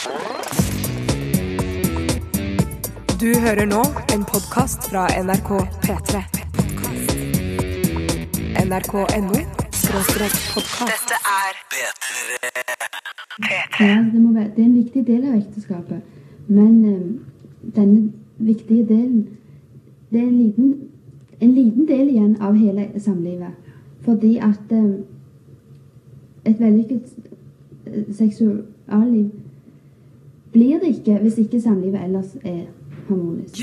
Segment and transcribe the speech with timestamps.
[0.00, 0.06] Du
[3.40, 3.80] hører nå
[4.14, 5.50] en podkast fra NRK
[5.82, 6.22] P3.
[8.62, 9.40] NRK.no
[9.76, 10.88] skråstrek podkast.
[10.88, 11.52] Dette er
[13.80, 16.00] Ja, det, må være, det er en viktig del av ekteskapet.
[16.48, 17.20] Men um,
[17.76, 19.28] denne viktige delen
[20.10, 20.88] Det er en liten,
[21.40, 23.52] en liten del igjen av hele samlivet.
[24.00, 25.04] Fordi at um,
[26.44, 27.02] et vellykket
[27.86, 29.28] eh, seksualliv
[30.52, 32.64] blir det ikke hvis ikke samlivet ellers er
[33.08, 33.54] harmonisk.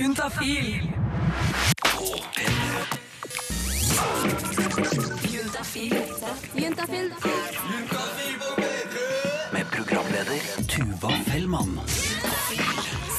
[9.53, 11.79] Med programleder Tuva Fellmann.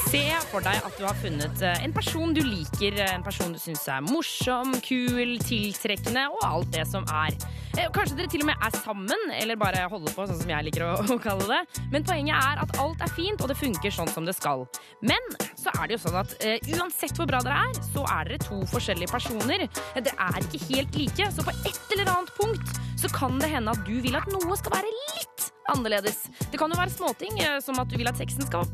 [0.09, 3.51] Se for deg at du har funnet eh, en person du liker, eh, en person
[3.53, 7.35] du syns er morsom, kul, tiltrekkende og alt det som er.
[7.77, 10.65] Eh, Kanskje dere til og med er sammen, eller bare holder på, sånn som jeg
[10.65, 11.83] liker å, å kalle det.
[11.93, 14.65] Men poenget er at alt er fint, og det funker sånn som det skal.
[15.05, 18.31] Men så er det jo sånn at uh, uansett hvor bra dere er, så er
[18.31, 19.67] dere to forskjellige personer.
[19.93, 23.77] Dere er ikke helt like, så på et eller annet punkt så kan det hende
[23.77, 26.25] at du vil at noe skal være litt annerledes.
[26.51, 28.65] Det kan jo være småting, eh, som at du vil at sexen skal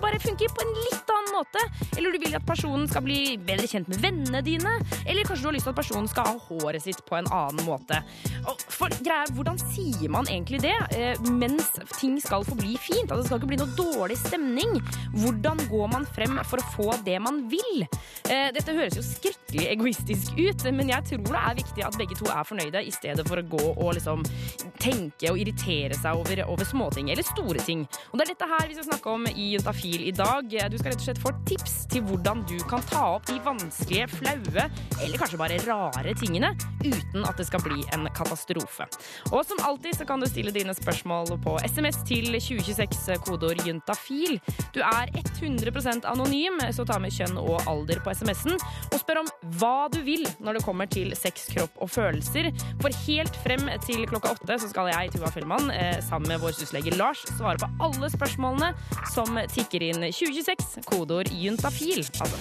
[0.00, 1.62] bare funke på en litt annen måte.
[1.96, 4.76] Eller du vil at personen skal bli bedre kjent med vennene dine.
[5.06, 7.64] Eller kanskje du har lyst til at personen skal ha håret sitt på en annen
[7.66, 8.00] måte.
[8.68, 13.10] For greia, er, Hvordan sier man egentlig det eh, mens ting skal forbli fint?
[13.10, 14.76] At det skal ikke bli noe dårlig stemning.
[15.22, 17.86] Hvordan går man frem for å få det man vil?
[18.28, 22.18] Eh, Dette høres jo skrekkelig egoistisk ut, men jeg tror det er viktig at begge
[22.18, 24.24] to er fornøyde, i stedet for å gå og liksom
[24.82, 27.84] tenke og irritere seg over, over småting eller store ting.
[28.10, 30.48] Og det er dette her vi skal snakke om i Juntafil i dag.
[30.48, 34.08] Du skal rett og slett få tips til hvordan du kan ta opp de vanskelige,
[34.18, 34.68] flaue
[35.02, 36.52] eller kanskje bare rare tingene
[36.84, 38.86] uten at det skal bli en katastrofe.
[39.32, 44.38] Og som alltid så kan du stille dine spørsmål på SMS til 2026 kodeord juntafil.
[44.74, 48.58] Du er 100% anonym, så ta med kjønn og alder på SMS-en,
[48.90, 52.50] og spør om hva du vil når det kommer til sex, kropp og følelser.
[52.82, 56.94] For helt frem til klokka åtte så skal jeg, Tuva Fellmann, eh, sammen vår syslege
[56.96, 58.70] Lars, svare på alle spørsmålene
[59.12, 62.00] som tikker inn 2026, kodeord juntafil.
[62.04, 62.36] Altså.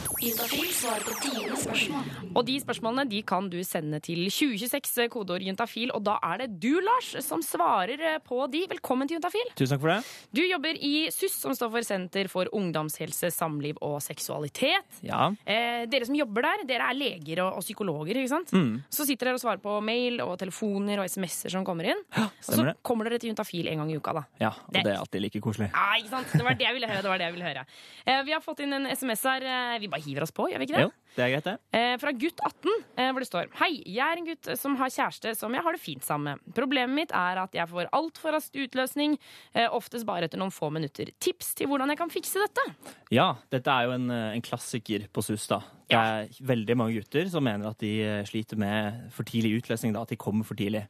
[2.33, 6.49] Og de spørsmålene de kan du sende til 2026, kodeord juntafil, og da er det
[6.63, 8.63] du, Lars, som svarer på de.
[8.71, 9.51] Velkommen til Juntafil.
[9.57, 9.99] Tusen takk for det.
[10.33, 15.01] Du jobber i SUS, som står for Senter for ungdomshelse, samliv og seksualitet.
[15.05, 15.27] Ja.
[15.45, 18.53] Eh, dere som jobber der, dere er leger og, og psykologer, ikke sant?
[18.55, 18.81] Mm.
[18.93, 22.01] Så sitter dere og svarer på mail og telefoner og SMS-er som kommer inn.
[22.17, 22.75] og så det.
[22.85, 24.23] kommer dere til Juntafil en gang i uka, da.
[24.39, 25.71] ja, og Det- det er alltid like koselig.
[25.73, 26.31] Ja, ikke sant?
[26.31, 27.01] Det var det jeg ville høre.
[27.01, 27.65] det var det jeg ville høre.
[28.07, 29.41] Eh, vi har fått inn en SMS her.
[29.43, 30.81] Eh, vi bare hiver oss på, gjør vi ikke det?
[30.87, 31.59] Jo, det er greit, det.
[31.73, 34.87] Eh, fra gutt 18, eh, hvor det står Hei, jeg er en gutt som har
[34.89, 36.53] kjæreste som jeg har det fint sammen med.
[36.53, 39.17] Problemet mitt er at jeg får altfor rask utløsning,
[39.55, 41.11] eh, oftest bare etter noen få minutter.
[41.19, 42.75] Tips til hvordan jeg kan fikse dette?
[43.11, 45.59] Ja, dette er jo en, eh, en klassiker på SUS, da.
[45.89, 50.01] Det er veldig mange gutter som mener at de sliter med for tidlig utløsning, da,
[50.01, 50.87] at de kommer for tidlig.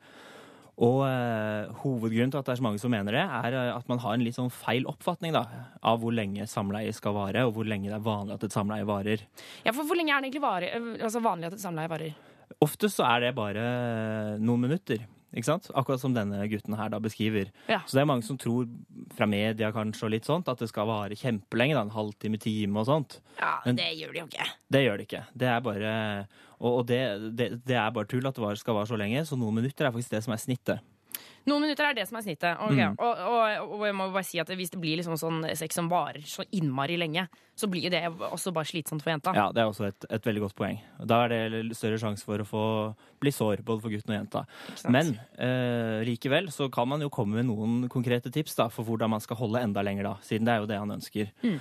[0.81, 3.87] Og eh, hovedgrunnen til at det er så mange som mener det, er eh, at
[3.91, 5.43] man har en litt sånn feil oppfatning da,
[5.85, 8.87] av hvor lenge samleie skal vare, og hvor lenge det er vanlig at et samleie
[8.89, 9.21] varer.
[9.67, 12.15] Ja, for Hvor lenge er det egentlig varer, eh, altså vanlig at et samleie varer?
[12.61, 13.61] Oftest så er det bare
[14.41, 15.05] noen minutter.
[15.33, 15.65] Ikke sant?
[15.73, 17.47] Akkurat som denne gutten her da beskriver.
[17.65, 17.79] Ja.
[17.89, 18.67] Så det er mange som tror,
[19.17, 21.73] fra media kanskje og litt sånt, at det skal vare kjempelenge.
[21.73, 23.19] da, En halvtime, time og sånt.
[23.39, 24.47] Ja, Men- Det gjør det jo ikke.
[24.69, 25.23] Det gjør det ikke.
[25.35, 26.27] Det er bare
[26.63, 27.03] Og, og det,
[27.35, 29.85] det, det er bare tull at det var- skal vare så lenge, så noen minutter
[29.85, 30.79] er faktisk det som er snittet.
[31.43, 32.55] Noen minutter er det som er snittet.
[32.55, 32.85] Okay.
[32.87, 32.93] Mm.
[33.03, 35.89] Og, og, og jeg må bare si at Hvis det blir liksom sånn sex som
[35.91, 37.25] varer så innmari lenge,
[37.59, 39.33] så blir det også bare slitsomt for jenta.
[39.35, 40.79] Ja, Det er også et, et veldig godt poeng.
[41.03, 42.63] Da er det større sjanse for å få
[43.21, 44.45] bli sår, både for gutten og jenta.
[44.87, 49.11] Men eh, likevel så kan man jo komme med noen konkrete tips da, for hvordan
[49.11, 51.35] man skal holde enda lenger, da, siden det er jo det han ønsker.
[51.43, 51.59] Mm.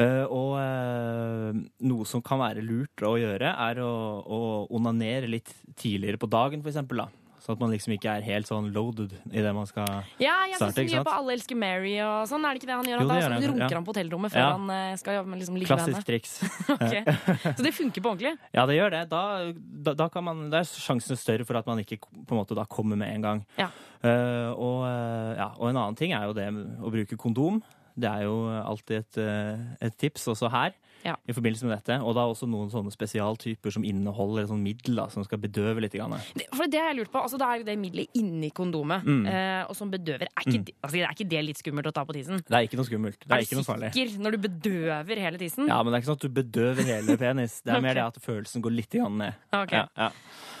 [0.00, 3.94] Eh, og eh, noe som kan være lurt å gjøre, er å,
[4.24, 4.42] å
[4.76, 7.10] onanere litt tidligere på dagen, for eksempel, da.
[7.40, 9.86] Sånn at man liksom ikke er helt sånn loaded i det man skal
[10.20, 11.08] Ja, jeg Starte, gjør sant?
[11.08, 12.44] på Alle elsker Mary og sånn.
[12.44, 13.00] Er det ikke det han gjør?
[13.00, 13.78] Jo, det han, runker ja.
[13.78, 14.50] han på hotellrommet før Ja.
[14.58, 16.34] han skal skal med liksom ligge Klassisk triks.
[16.74, 17.00] okay.
[17.56, 18.34] Så det funker på ordentlig?
[18.52, 19.02] Ja, det gjør det.
[19.08, 19.22] Da,
[19.56, 22.58] da, da kan man, da er sjansen større for at man ikke på en måte
[22.58, 23.42] da kommer med en gang.
[23.56, 23.72] Ja.
[24.04, 27.64] Uh, og, eh, ja, og en annen ting er jo det å bruke kondom.
[27.98, 30.72] Det er jo alltid et, eh, et tips også her
[31.02, 31.14] Ja.
[31.26, 31.96] i forbindelse med dette.
[32.04, 35.92] Og da også noen sånne spesialtyper som inneholder et sånt middel som skal bedøve litt.
[35.92, 37.22] Det, for det har jeg lurt på.
[37.22, 39.26] Altså, det er jo det middelet inni kondomet, Mm.
[39.26, 40.28] eh, og som bedøver.
[40.36, 42.36] Er ikke, det- altså, er ikke det litt skummelt å ta på tissen?
[42.36, 43.18] Det er ikke noe skummelt.
[43.18, 43.92] Det er, du ikke noe farlig.
[43.94, 45.66] sikker når du bedøver hele tissen?
[45.68, 47.62] Ja, Men det er ikke sånn at du bedøver hele penis.
[47.62, 49.34] Det er mer det at følelsen går litt grann ned.
[49.52, 49.78] Okay.
[49.78, 50.10] Ja, ja.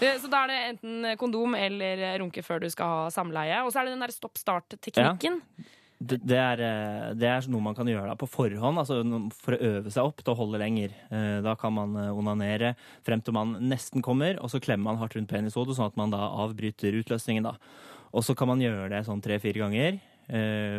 [0.00, 3.60] Eh, Så da er det enten kondom eller runke før du skal ha samleie.
[3.64, 5.42] Og så er det den der stopp-start-teknikken.
[6.00, 9.02] Det, det, er, eh, det er noe man kan gjøre på forhånd, altså
[9.36, 10.94] for å øve seg opp til å holde lenger.
[11.12, 12.70] Eh, Da kan man eh, onanere
[13.04, 16.10] frem til man nesten kommer, og så klemmer man hardt rundt penishodet, sånn at man
[16.14, 17.44] da avbryter utløsningen.
[17.44, 17.52] da.
[18.16, 20.00] Og så kan man gjøre det sånn tre-fire ganger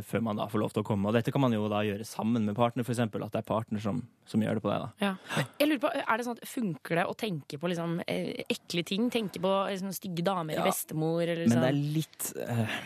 [0.07, 1.09] før man da får lov til å komme.
[1.09, 3.01] Og dette kan man jo da gjøre sammen med partner, f.eks.
[3.03, 4.85] At det er partner som, som gjør det på deg.
[4.85, 4.89] da.
[5.03, 5.43] Ja.
[5.59, 9.09] Jeg lurer på, er det sånn at Funker det å tenke på liksom, ekle ting?
[9.11, 10.63] Tenke på liksom, stygge damer Ja.
[10.63, 11.19] i bestemor?
[11.25, 11.65] Eller Men sånn?
[11.67, 12.77] det er litt eh,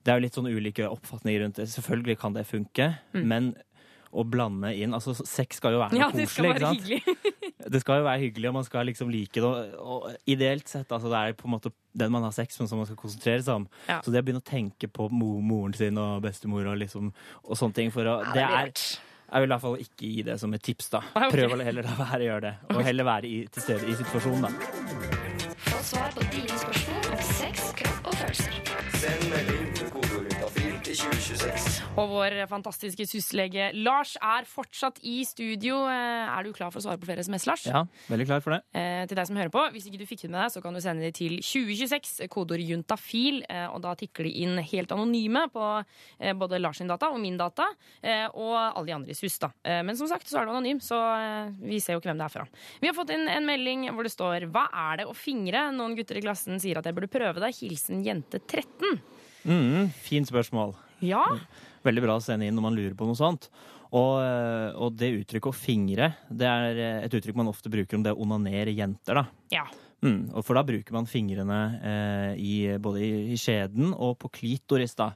[0.00, 1.68] Det er jo litt sånn ulike oppfatninger rundt det.
[1.72, 3.52] Selvfølgelig kan det funke, men
[4.10, 6.70] å blande inn Altså, sex skal jo være noe ja, det skal koselig, være ikke
[6.70, 6.88] sant?
[6.88, 7.36] hyggelig.
[7.70, 9.44] Det skal jo være hyggelig, og man skal liksom like det.
[9.46, 11.70] Og, og ideelt sett, altså, det er på en måte
[12.00, 13.66] den man har sex med, som man skal konsentrere seg om.
[13.84, 13.98] Ja.
[14.02, 17.76] Så det å begynne å tenke på moren sin og bestemor og liksom og sånne
[17.76, 18.72] ting for å Det er
[19.30, 21.04] jeg vil i hvert fall ikke gi det som et tips, da.
[21.14, 21.36] Nei, okay.
[21.36, 23.98] Prøv å heller la være å gjøre det, og heller være i, til stede i
[24.00, 25.54] situasjonen, da.
[25.68, 26.89] Få svar på dine spørsmål
[31.30, 35.82] Og vår fantastiske syslege Lars er fortsatt i studio.
[35.90, 37.66] Eh, er du klar for å svare på flere SMS, Lars?
[37.68, 38.60] Ja, veldig klar for det.
[38.74, 40.74] Eh, til deg som hører på, hvis ikke du fikk det med deg, så kan
[40.74, 45.46] du sende det til 2026, kodeord juntafil, eh, og da tikker de inn helt anonyme
[45.54, 47.68] på eh, både Lars sin data og min data,
[48.02, 49.52] eh, og alle de andre i SUS, da.
[49.62, 50.98] Eh, men som sagt, så er du anonym, så
[51.60, 52.46] vi ser jo ikke hvem det er fra.
[52.82, 55.96] Vi har fått inn en melding hvor det står 'Hva er det å fingre?' Noen
[55.96, 57.54] gutter i klassen sier at jeg burde prøve det.
[57.60, 59.00] Hilsen jente 13.
[59.44, 60.74] Mm, fint spørsmål.
[61.06, 61.24] Ja,
[61.80, 63.46] Veldig bra å sende inn når man lurer på noe sånt.
[63.90, 67.96] Og, eh, og det uttrykket å fingre, det er eh, et uttrykk man ofte bruker
[67.96, 69.24] om det å onanere jenter, da.
[69.56, 69.64] ja.
[70.00, 74.30] Mm, og for da bruker man fingrene eh, i, både i, i skjeden og på
[74.32, 75.10] klitoris, da.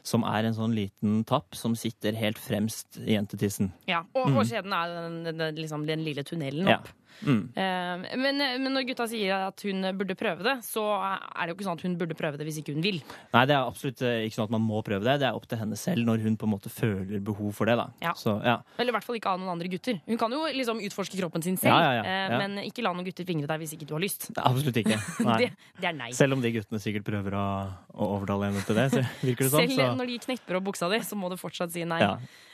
[0.00, 3.68] Som er en sånn liten tapp som sitter helt fremst i jentetissen.
[3.90, 4.00] ja.
[4.16, 6.78] Og, og skjeden er den, den, den, liksom, den lille tunnelen Ja.
[7.20, 7.40] Mm.
[7.52, 11.56] Eh, men, men når gutta sier at hun burde prøve det, så er det jo
[11.58, 13.00] ikke sånn at hun burde prøve det hvis ikke hun vil.
[13.34, 15.18] Nei, det er absolutt eh, ikke sånn at man må prøve det.
[15.20, 17.76] Det er opp til henne selv når hun på en måte føler behov for det.
[17.80, 17.88] da.
[18.04, 18.14] Ja.
[18.16, 18.56] Så, ja.
[18.78, 20.00] Eller i hvert fall ikke av noen andre gutter.
[20.08, 22.04] Hun kan jo liksom utforske kroppen sin selv, Ja, ja, ja.
[22.04, 22.38] eh, Ja.
[22.44, 24.30] men ikke la noen gutter fingre deg hvis ikke du har lyst.
[24.36, 24.98] Absolutt ikke.
[25.40, 26.10] Det, det er nei.
[26.16, 27.46] Selv om de guttene sikkert prøver å,
[27.94, 28.88] å overtale henne til det,
[29.22, 29.68] virker det sånn.
[29.68, 32.00] Selv Så når de knepper opp buksa di, så må du fortsatt si nei.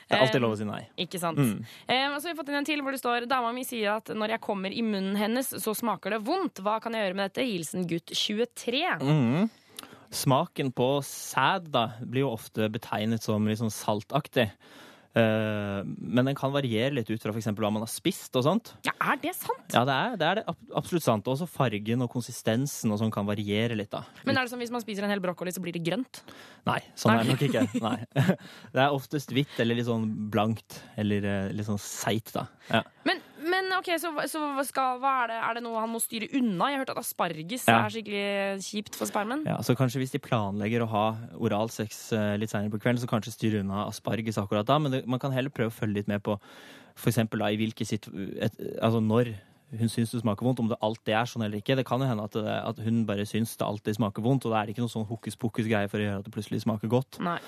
[0.07, 0.81] Det er alltid lov å si nei.
[1.03, 1.39] Ikke sant?
[1.39, 1.65] Mm.
[1.91, 3.97] Eh, og så har vi fått inn en til hvor det står Dama mi sier
[3.97, 6.61] at når jeg kommer i munnen hennes, så smaker det vondt.
[6.63, 7.47] Hva kan jeg gjøre med dette?
[7.47, 8.83] Hilsen gutt 23.
[9.03, 9.49] Mm.
[10.15, 14.47] Smaken på sæd da, blir jo ofte betegnet som litt sånn saltaktig.
[15.17, 18.73] Eh, men den kan variere litt ut fra eksempel hva man har spist og sånt.
[18.85, 19.65] Ja, er det sant?
[19.73, 21.29] Ja, det er det, er det absolutt sant.
[21.31, 24.03] Også fargen og konsistensen og sånn kan variere litt, da.
[24.27, 26.21] Men er det som hvis man spiser en hel brokkoli, så blir det grønt?
[26.69, 27.17] Nei, sånn Nei.
[27.17, 27.65] er det nok ikke.
[27.87, 27.97] Nei.
[28.77, 30.81] Det er oftest hvitt eller litt sånn blankt.
[30.99, 32.45] Eller eh, litt sånn seigt, da.
[32.69, 32.83] Ja.
[33.07, 33.23] Men
[33.79, 36.69] ok, så, så skal, er, det, er det noe han må styre unna?
[36.71, 37.79] Jeg har hørt at asparges Ja.
[37.83, 39.43] er skikkelig kjipt for spermen.
[39.49, 41.05] Ja, så kanskje hvis de planlegger å ha
[41.37, 45.03] oralsex eh, litt senere på kvelden, så kanskje styre unna asparges akkurat da, men det,
[45.09, 46.39] man kan heller prøve å følge litt med på
[46.97, 48.09] eksempel da i hvilke sitt...
[48.41, 49.35] Et, altså når
[49.75, 51.75] hun syns det smaker vondt, om det alltid er sånn eller ikke.
[51.75, 54.53] Det kan jo hende at, det, at hun bare syns det alltid smaker vondt, og
[54.53, 56.61] da er det ikke noe sånn hokus pokus greie for å gjøre at det plutselig
[56.63, 57.19] smaker godt.
[57.23, 57.39] Nei.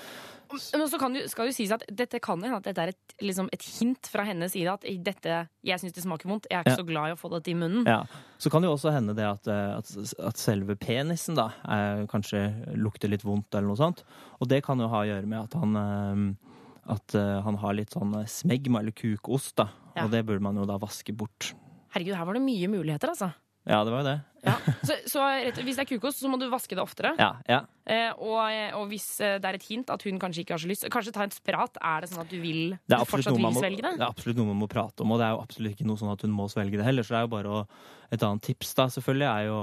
[0.50, 3.14] Men så kan du, skal det sies at dette kan hende at dette er et,
[3.22, 4.72] liksom et hint fra hennes side.
[4.72, 5.36] At dette,
[5.66, 6.48] jeg syns det smaker vondt.
[6.50, 6.80] Jeg er ikke Ja.
[6.82, 7.86] så glad i å få dette i munnen.
[7.86, 8.04] Ja.
[8.38, 9.90] Så kan det jo også hende det at, eh, at,
[10.30, 12.42] at selve penisen da er, kanskje
[12.76, 14.02] lukter litt vondt eller noe sånt.
[14.40, 16.46] Og det kan jo ha å gjøre med at han eh,
[16.90, 19.68] at eh, han har litt sånn smegma eller kukost, da.
[19.94, 20.04] Ja.
[20.06, 21.52] Og det burde man jo da vaske bort.
[21.94, 23.30] Herregud, her var det mye muligheter, altså.
[23.68, 24.18] Ja, det var jo det.
[24.40, 24.54] Ja.
[24.88, 27.12] Så, så rett, hvis det er kukost, så må du vaske det oftere.
[27.20, 27.60] Ja, ja.
[27.84, 28.38] Eh, og,
[28.78, 31.12] og hvis eh, det er et hint at hun kanskje ikke har så lyst, kanskje
[31.16, 31.76] ta en sprat.
[31.76, 33.94] Er det sånn at du vil du fortsatt vil må, svelge det?
[34.00, 36.00] det er absolutt noe man må prate om, og det er jo absolutt ikke noe
[36.00, 37.06] sånn at hun må svelge det heller.
[37.06, 37.64] Så det er jo bare å
[38.10, 39.58] Et annet tips, da, selvfølgelig, er jo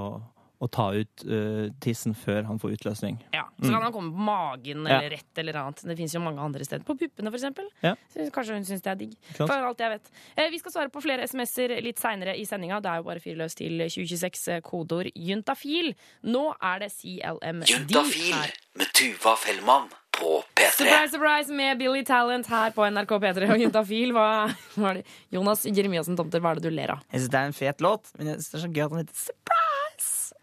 [0.60, 3.20] å ta ut uh, tissen før han får utløsning.
[3.36, 5.10] Ja, Så kan han komme på magen eller Ja.
[5.18, 5.84] rett eller annet.
[5.86, 6.84] Det fins jo mange andre steder.
[6.88, 7.68] På puppene, for eksempel.
[7.84, 7.94] Ja.
[8.14, 9.14] Så kanskje hun syns det er digg.
[9.36, 9.52] Klart.
[9.52, 10.10] For alt jeg vet.
[10.36, 12.82] Eh, vi skal svare på flere SMS-er litt seinere i sendinga.
[12.82, 15.94] Det er jo bare fireløs til 2026, eh, kodeord juntafil.
[16.26, 18.52] Nå er det CLMD Juntafil her.
[18.78, 20.72] med Tuva Fellmann på P3.
[20.74, 24.12] Surprise, surprise med Billy Talent her på NRK P3 og Juntafil.
[24.18, 25.06] Hva, hva er det?
[25.32, 27.04] Jonas Jeremiassen Tomter, hva er det du ler av?
[27.14, 28.90] Jeg synes det er en fet låt, men jeg synes det er så gøy at
[28.96, 29.67] den heter Surprise!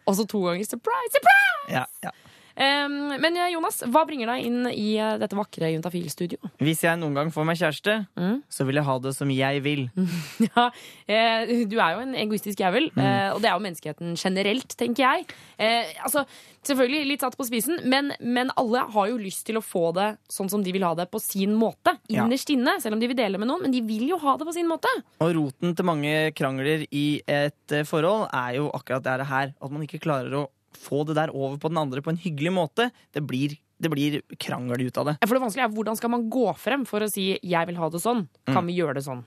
[0.06, 1.72] Og så to ganger surprise, surprise!
[1.72, 2.10] Ja, ja.
[2.56, 6.38] Men eh, Jonas, hva bringer deg inn i eh, dette vakre Juntafil-studio?
[6.62, 8.42] Hvis jeg noen gang får meg kjæreste, Mm.
[8.48, 9.84] så vil jeg ha det som jeg vil.
[10.54, 10.68] Ja,
[11.10, 13.34] eh, du er jo en egoistisk jævel, mm.
[13.34, 15.26] og det er jo menneskeheten generelt, tenker jeg.
[15.58, 16.22] Eh, altså,
[16.64, 20.08] selvfølgelig litt satt på spisen, men, men alle har jo lyst til å få det
[20.32, 21.96] sånn som de vil ha det, på sin måte.
[22.08, 22.24] Ja.
[22.24, 24.46] Innerst inne, selv om de vil dele med noen, men de vil jo ha det
[24.48, 24.90] på sin måte.
[25.24, 29.54] Og roten til mange krangler i et forhold er jo akkurat det her.
[29.58, 30.44] At man ikke klarer å
[30.80, 32.90] få det der over på den andre på en hyggelig måte.
[33.14, 35.16] Det blir det blir krangel ut av det.
[35.26, 37.88] For det vanskelige er hvordan skal man gå frem for å si 'jeg vil ha
[37.90, 38.28] det sånn'?
[38.46, 39.24] Kan vi gjøre det sånn?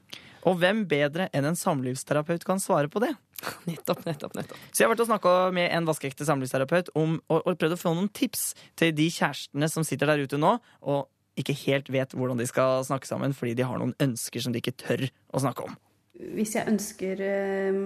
[0.48, 3.12] Og hvem bedre enn en samlivsterapeut kan svare på det?
[3.70, 4.58] Nettopp, nettopp, nettopp.
[4.72, 7.82] Så jeg har vært og snakka med en vaskeekte samlivsterapeut om, og, og prøvd å
[7.82, 12.16] få noen tips til de kjærestene som sitter der ute nå og ikke helt vet
[12.18, 15.44] hvordan de skal snakke sammen fordi de har noen ønsker som de ikke tør å
[15.44, 15.76] snakke om.
[16.18, 17.82] hvis jeg ønsker eh,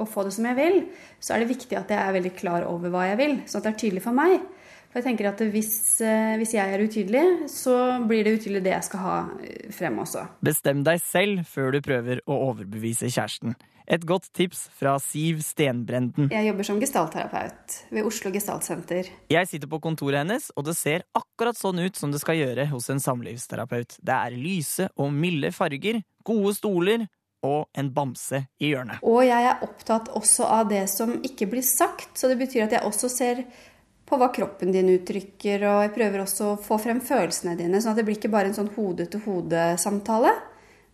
[0.00, 0.82] å få det som jeg vil,
[1.20, 3.68] så er det viktig at jeg er veldig klar over hva jeg vil, sånn at
[3.68, 4.38] det er tydelig for meg.
[4.92, 8.74] For jeg tenker at hvis, eh, hvis jeg er utydelig, så blir det utydelig det
[8.74, 10.26] jeg skal ha eh, frem også.
[10.44, 13.56] Bestem deg selv før du prøver å overbevise kjæresten.
[13.88, 16.28] Et godt tips fra Siv Stenbrenden.
[16.30, 19.08] Jeg jobber som gestaltterapeut ved Oslo Gestaltsenter.
[19.32, 22.68] Jeg sitter på kontoret hennes, og det ser akkurat sånn ut som det skal gjøre
[22.70, 23.96] hos en samlivsterapeut.
[23.98, 27.08] Det er lyse og milde farger, gode stoler
[27.46, 29.02] og en bamse i hjørnet.
[29.06, 32.76] Og jeg er opptatt også av det som ikke blir sagt, så det betyr at
[32.76, 33.44] jeg også ser
[34.08, 37.94] på hva kroppen din uttrykker, og jeg prøver også å få frem følelsene dine, sånn
[37.94, 40.32] at det blir ikke bare en sånn hode-til-hode-samtale,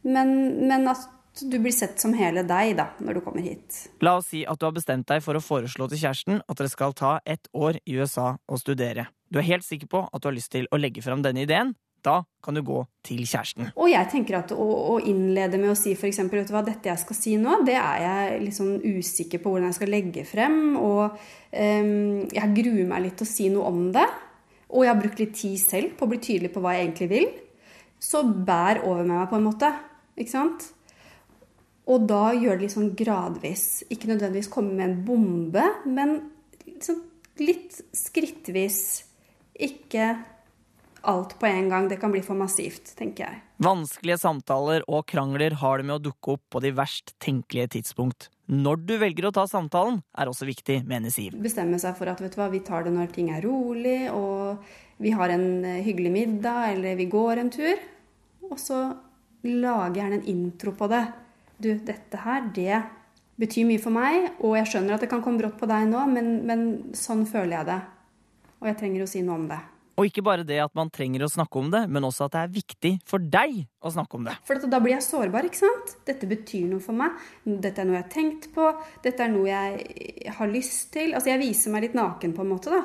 [0.06, 0.34] men,
[0.70, 1.08] men at
[1.40, 3.84] du blir sett som hele deg da, når du kommer hit.
[4.02, 6.72] La oss si at du har bestemt deg for å foreslå til kjæresten at dere
[6.72, 9.08] skal ta ett år i USA og studere.
[9.30, 11.74] Du er helt sikker på at du har lyst til å legge fram denne ideen.
[12.04, 13.72] Da kan du gå til kjæresten.
[13.74, 16.20] Og jeg tenker at å, å innlede med å si f.eks.
[16.30, 19.52] vet du hva, dette jeg skal si nå, det er jeg litt sånn usikker på
[19.52, 20.60] hvordan jeg skal legge frem.
[20.78, 24.06] Og um, jeg gruer meg litt til å si noe om det.
[24.68, 27.12] Og jeg har brukt litt tid selv på å bli tydelig på hva jeg egentlig
[27.12, 27.28] vil.
[27.98, 29.72] Så bær over med meg på en måte.
[30.18, 30.70] Ikke sant?
[31.88, 33.66] Og da gjør det litt sånn gradvis.
[33.88, 36.18] Ikke nødvendigvis komme med en bombe, men
[36.66, 37.00] liksom
[37.40, 38.80] litt skrittvis.
[39.58, 40.12] Ikke
[41.08, 41.88] alt på en gang.
[41.88, 43.40] Det kan bli for massivt, tenker jeg.
[43.64, 48.28] Vanskelige samtaler og krangler har det med å dukke opp på de verst tenkelige tidspunkt.
[48.48, 51.36] Når du velger å ta samtalen, er også viktig, mener Siv.
[51.42, 54.62] Bestemme seg for at vet du hva, vi tar det når ting er rolig, og
[55.02, 57.82] vi har en eh, hyggelig middag, eller vi går en tur.
[58.48, 58.78] Og så
[59.48, 61.04] lage gjerne en intro på det.
[61.58, 62.82] Du, dette her, det
[63.38, 66.04] betyr mye for meg, og jeg skjønner at det kan komme brått på deg nå,
[66.10, 67.80] men, men sånn føler jeg det.
[68.58, 69.60] Og jeg trenger å si noe om det.
[69.98, 72.42] Og ikke bare det at man trenger å snakke om det, men også at det
[72.44, 74.36] er viktig for deg å snakke om det.
[74.46, 75.96] For da blir jeg sårbar, ikke sant?
[76.06, 77.16] Dette betyr noe for meg.
[77.42, 78.68] Dette er noe jeg har tenkt på.
[79.02, 81.16] Dette er noe jeg har lyst til.
[81.18, 82.84] Altså, jeg viser meg litt naken, på en måte, da.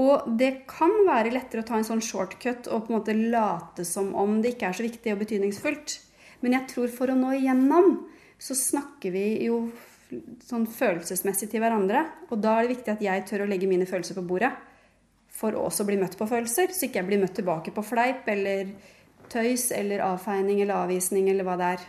[0.00, 3.84] Og det kan være lettere å ta en sånn shortcut og på en måte late
[3.88, 5.96] som om det ikke er så viktig og betydningsfullt.
[6.40, 7.96] Men jeg tror for å nå igjennom,
[8.40, 9.64] så snakker vi jo
[10.46, 12.06] sånn følelsesmessig til hverandre.
[12.30, 14.54] Og da er det viktig at jeg tør å legge mine følelser på bordet.
[15.40, 18.28] For å også bli møtt på følelser, så ikke jeg blir møtt tilbake på fleip
[18.28, 18.74] eller
[19.32, 21.86] tøys eller avfeining eller avvisning eller hva det er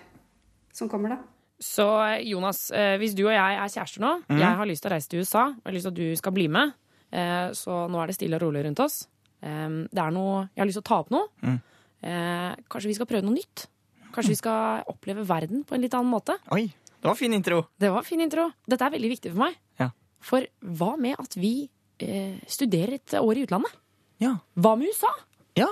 [0.72, 1.18] som kommer, da.
[1.62, 1.86] Så
[2.26, 4.40] Jonas, eh, hvis du og jeg er kjærester nå, mm.
[4.40, 6.22] jeg har lyst til å reise til USA, og jeg har lyst til at du
[6.22, 6.72] skal bli med,
[7.12, 9.04] eh, så nå er det stille og rolig rundt oss.
[9.44, 11.60] Eh, Det er noe, jeg har lyst til å ta opp noe.
[12.02, 13.68] Eh, Kanskje vi skal prøve noe nytt?
[14.12, 16.38] Kanskje vi skal oppleve verden på en litt annen måte?
[16.52, 17.66] Oi, det var fin intro.
[17.80, 18.50] Det var fin intro.
[18.68, 19.60] Dette er veldig viktig for meg.
[19.80, 19.92] Ja.
[20.22, 21.70] For hva med at vi
[22.06, 23.74] eh, studerer et år i utlandet?
[24.22, 24.36] Ja.
[24.56, 25.10] Hva med USA?
[25.58, 25.68] Ja.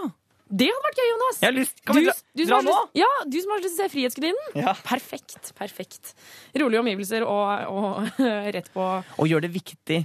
[0.49, 1.39] Det hadde vært gøy, Jonas!
[1.43, 1.81] Jeg har lyst.
[1.85, 2.71] Kan vi dra, du som dra har nå?
[2.73, 4.47] lyst- Ja, du som har lyst til å se Frihetsgudinnen.
[4.57, 4.73] Ja.
[4.87, 5.51] Perfekt.
[5.59, 6.13] perfekt.
[6.57, 8.23] Rolige omgivelser og, og
[8.55, 8.87] rett på
[9.19, 9.99] Og gjør det viktig.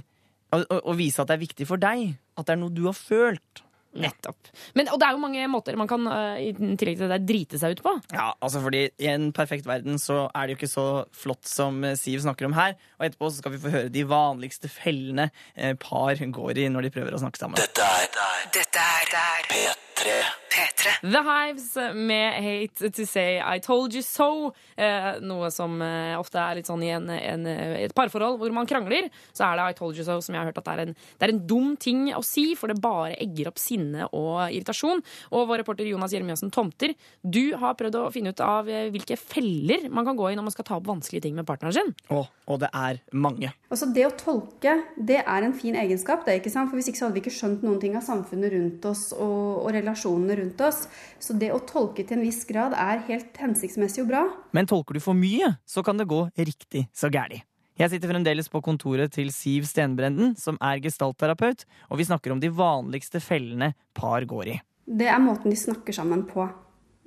[0.53, 2.13] Og, og, og vise at det er viktig for deg.
[2.37, 3.63] At det er noe du har følt.
[4.03, 4.49] Nettopp.
[4.75, 7.59] Men, og det er jo mange måter man kan eh, i tillegg til det drite
[7.61, 7.95] seg ut på.
[8.15, 11.83] Ja, altså fordi I en perfekt verden så er det jo ikke så flott som
[11.87, 12.75] eh, Siv snakker om her.
[12.99, 16.87] Og etterpå så skal vi få høre de vanligste fellene eh, par går i når
[16.87, 17.59] de prøver å snakke sammen.
[17.61, 20.44] Dette er Dette er P3.
[20.55, 20.93] P3.
[21.11, 24.53] The Hives med Hate to Say I Told You So.
[24.79, 28.69] Eh, noe som eh, ofte er litt sånn i en, en, et parforhold hvor man
[28.69, 29.09] krangler.
[29.35, 30.95] Så er det I Told You So som jeg har hørt at det er, en,
[30.95, 35.03] det er en dum ting å si, for det bare egger opp sinne og irritasjon.
[35.35, 39.19] Og vår reporter Jonas Jeremiassen Tomter, du har prøvd å finne ut av eh, hvilke
[39.19, 41.93] feller man kan gå i når man skal ta opp vanskelige ting med partneren sin.
[42.15, 43.51] Og, og det er mange.
[43.71, 46.25] Altså Det å tolke det er en fin egenskap.
[46.25, 46.69] det, ikke sant?
[46.71, 49.65] For Hvis ikke så hadde vi ikke skjønt noen ting av samfunnet rundt oss og,
[49.65, 50.85] og relasjonene rundt oss.
[51.19, 54.23] Så det å tolke til en viss grad er helt hensiktsmessig og bra.
[54.55, 57.41] Men tolker du for mye, så kan det gå riktig så gæli.
[57.75, 62.39] Jeg sitter fremdeles på kontoret til Siv Stenbrenden, som er gestaltterapeut, og vi snakker om
[62.39, 64.59] de vanligste fellene par går i.
[64.85, 66.45] Det er måten de snakker sammen på.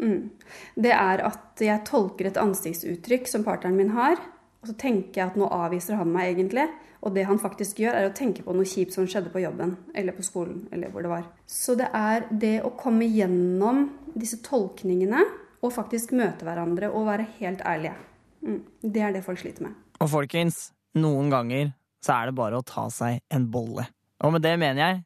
[0.03, 0.29] Mm.
[0.77, 4.21] Det er at jeg tolker et ansiktsuttrykk som partneren min har,
[4.61, 6.67] og så tenker jeg at nå avviser han meg egentlig.
[7.07, 9.77] Og det han faktisk gjør, er å tenke på noe kjipt som skjedde på jobben
[9.95, 10.67] eller på skolen.
[10.73, 11.29] eller hvor det var.
[11.47, 15.23] Så det er det å komme gjennom disse tolkningene
[15.63, 17.95] og faktisk møte hverandre og være helt ærlige.
[18.43, 18.63] Mm.
[18.83, 19.79] Det er det folk sliter med.
[20.01, 21.73] Og folkens, noen ganger
[22.05, 23.89] så er det bare å ta seg en bolle.
[24.23, 25.03] Og med det mener jeg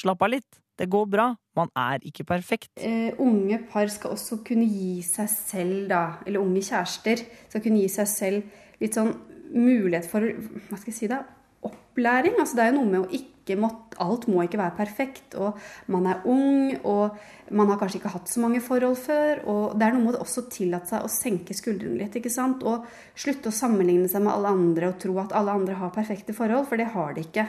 [0.00, 0.60] slapp av litt.
[0.74, 1.28] Det går bra.
[1.54, 2.72] Man er ikke perfekt.
[2.76, 7.84] Eh, unge par skal også kunne gi seg selv, da, eller unge kjærester, skal kunne
[7.84, 9.12] gi seg selv litt sånn
[9.54, 11.20] mulighet for hva skal jeg si da,
[11.68, 12.36] opplæring.
[12.38, 15.36] Altså, det er jo noe med å ikke måtte Alt må ikke være perfekt.
[15.38, 15.58] Og
[15.92, 19.44] man er ung, og man har kanskje ikke hatt så mange forhold før.
[19.46, 22.16] Og det er noe med å også tillate seg å senke skuldrene litt.
[22.18, 22.64] ikke sant?
[22.66, 26.34] Og slutte å sammenligne seg med alle andre og tro at alle andre har perfekte
[26.34, 27.46] forhold, for det har de ikke.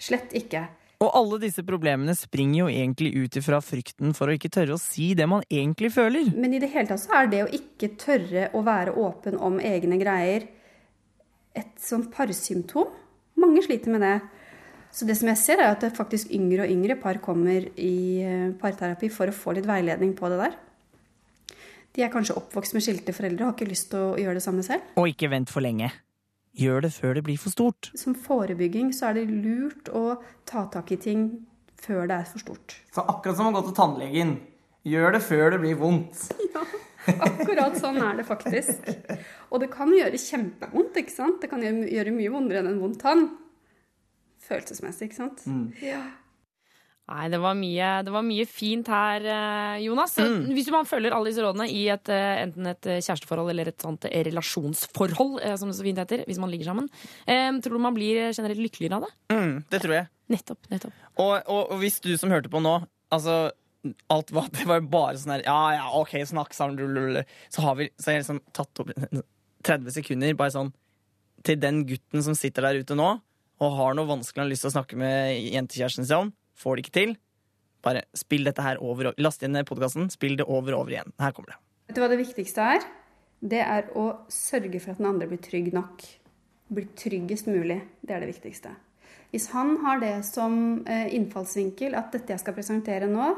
[0.00, 0.64] Slett ikke.
[1.02, 4.80] Og alle disse problemene springer jo egentlig ut ifra frykten for å ikke tørre å
[4.80, 6.30] si det man egentlig føler.
[6.38, 9.58] Men i det hele tatt så er det å ikke tørre å være åpen om
[9.58, 10.46] egne greier
[11.58, 13.01] et sånn parsymptom.
[13.42, 14.16] Mange sliter med det.
[14.92, 17.94] Så det som jeg ser, er at det faktisk yngre og yngre par kommer i
[18.20, 20.58] eh, parterapi for å få litt veiledning på det der.
[21.96, 24.44] De er kanskje oppvokst med skilte foreldre og har ikke lyst til å gjøre det
[24.44, 24.92] samme selv.
[25.00, 25.90] Og ikke vent for lenge.
[26.56, 27.88] Gjør det før det blir for stort.
[27.96, 30.18] Som forebygging så er det lurt å
[30.48, 31.26] ta tak i ting
[31.80, 32.76] før det er for stort.
[32.92, 34.36] Så akkurat som å gå til tannlegen.
[34.88, 36.26] Gjør det før det blir vondt.
[37.10, 38.88] Akkurat sånn er det faktisk.
[39.50, 41.40] Og det kan gjøre kjempevondt, ikke sant?
[41.42, 43.28] Det kan gjøre mye vondere enn en vond tann.
[44.42, 45.46] Følelsesmessig, ikke sant?
[45.82, 46.02] Ja.
[47.12, 50.14] Nei, det var mye, det var mye fint her, eh, Jonas.
[50.22, 50.52] Mm.
[50.54, 53.84] Hvis man følger alle disse rådene i et, eh, enten et eh, kjæresteforhold eller et
[53.84, 56.88] sånt eh, relasjonsforhold, eh, som det så fint heter, hvis man ligger sammen,
[57.26, 59.12] eh, tror du man blir generelt lykkeligere av det?
[59.34, 60.08] Mm, det tror jeg.
[60.32, 60.70] Nettopp.
[60.70, 60.94] nettopp.
[61.18, 62.78] Og, og, og hvis du som hørte på nå
[63.12, 63.50] Altså,
[64.12, 67.24] alt var, det var bare sånn her Ja, ja, OK, snakk sammen, blablabla.
[67.52, 68.94] Så har vi så jeg liksom tatt opp
[69.68, 70.72] 30 sekunder bare sånn
[71.46, 73.16] til den gutten som sitter der ute nå
[73.62, 76.78] og har noe vanskelig han har lyst til å snakke med jentekjæresten sin om, får
[76.78, 77.12] det ikke til.
[77.86, 81.14] Bare spill dette her over og Last inn podkasten, spill det over og over igjen.
[81.22, 81.60] Her kommer det.
[81.86, 82.86] Vet du hva det viktigste er?
[83.42, 86.02] Det er å sørge for at den andre blir trygg nok.
[86.72, 87.80] Blir tryggest mulig.
[88.02, 88.74] Det er det viktigste.
[89.32, 90.54] Hvis han har det som
[90.86, 93.32] eh, innfallsvinkel at dette jeg skal presentere nå,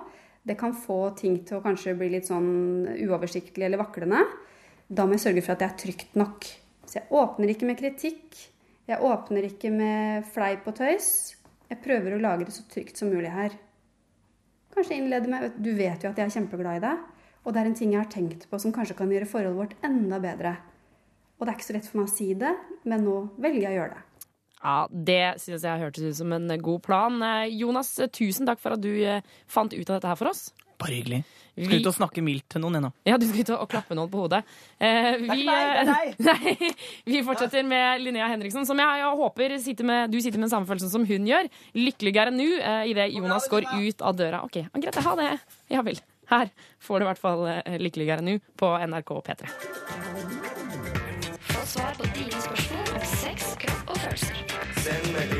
[0.44, 4.20] det kan få ting til å kanskje bli litt sånn uoversiktlig eller vaklende,
[4.88, 6.48] da må jeg sørge for at det er trygt nok.
[6.84, 8.37] Så jeg åpner ikke med kritikk.
[8.85, 11.09] Jeg åpner ikke med fleip og tøys.
[11.70, 13.57] Jeg prøver å lage det så trygt som mulig her.
[14.74, 17.11] Kanskje innlede med Du vet jo at jeg er kjempeglad i deg.
[17.44, 19.88] Og det er en ting jeg har tenkt på som kanskje kan gjøre forholdet vårt
[19.88, 20.54] enda bedre.
[21.38, 22.52] Og det er ikke så lett for meg å si det,
[22.88, 24.04] men nå velger jeg å gjøre det.
[24.64, 27.20] Ja, Det synes jeg hørtes ut som en god plan.
[27.22, 30.31] Eh, Jonas, eh, tusen takk for at du eh, fant ut av dette her for
[30.33, 30.46] oss.
[30.81, 31.22] Bare hyggelig.
[31.55, 32.88] Vi- Skal ut og snakke mildt til noen ennå.
[33.07, 34.40] Ja, du skal ut og klappe noen på hodet.
[34.81, 36.81] Eh, vi, ikke meg, det er deg!
[37.12, 40.55] vi fortsetter med Linnea Henriksen, som jeg, jeg håper sitter med, du sitter med den
[40.57, 41.46] samme følelsen som hun gjør.
[41.79, 44.42] Lykkeligere nå eh, idet Jonas går ut av døra.
[44.48, 45.31] OK, greit, ha det.
[45.70, 46.00] Ja vel.
[46.33, 46.48] Her
[46.83, 49.53] får du i hvert fall eh, Lykkeligere nå på NRK P3.
[51.53, 52.73] Få svar på dine spørsmål
[54.85, 55.14] følelser.
[55.14, 55.34] Send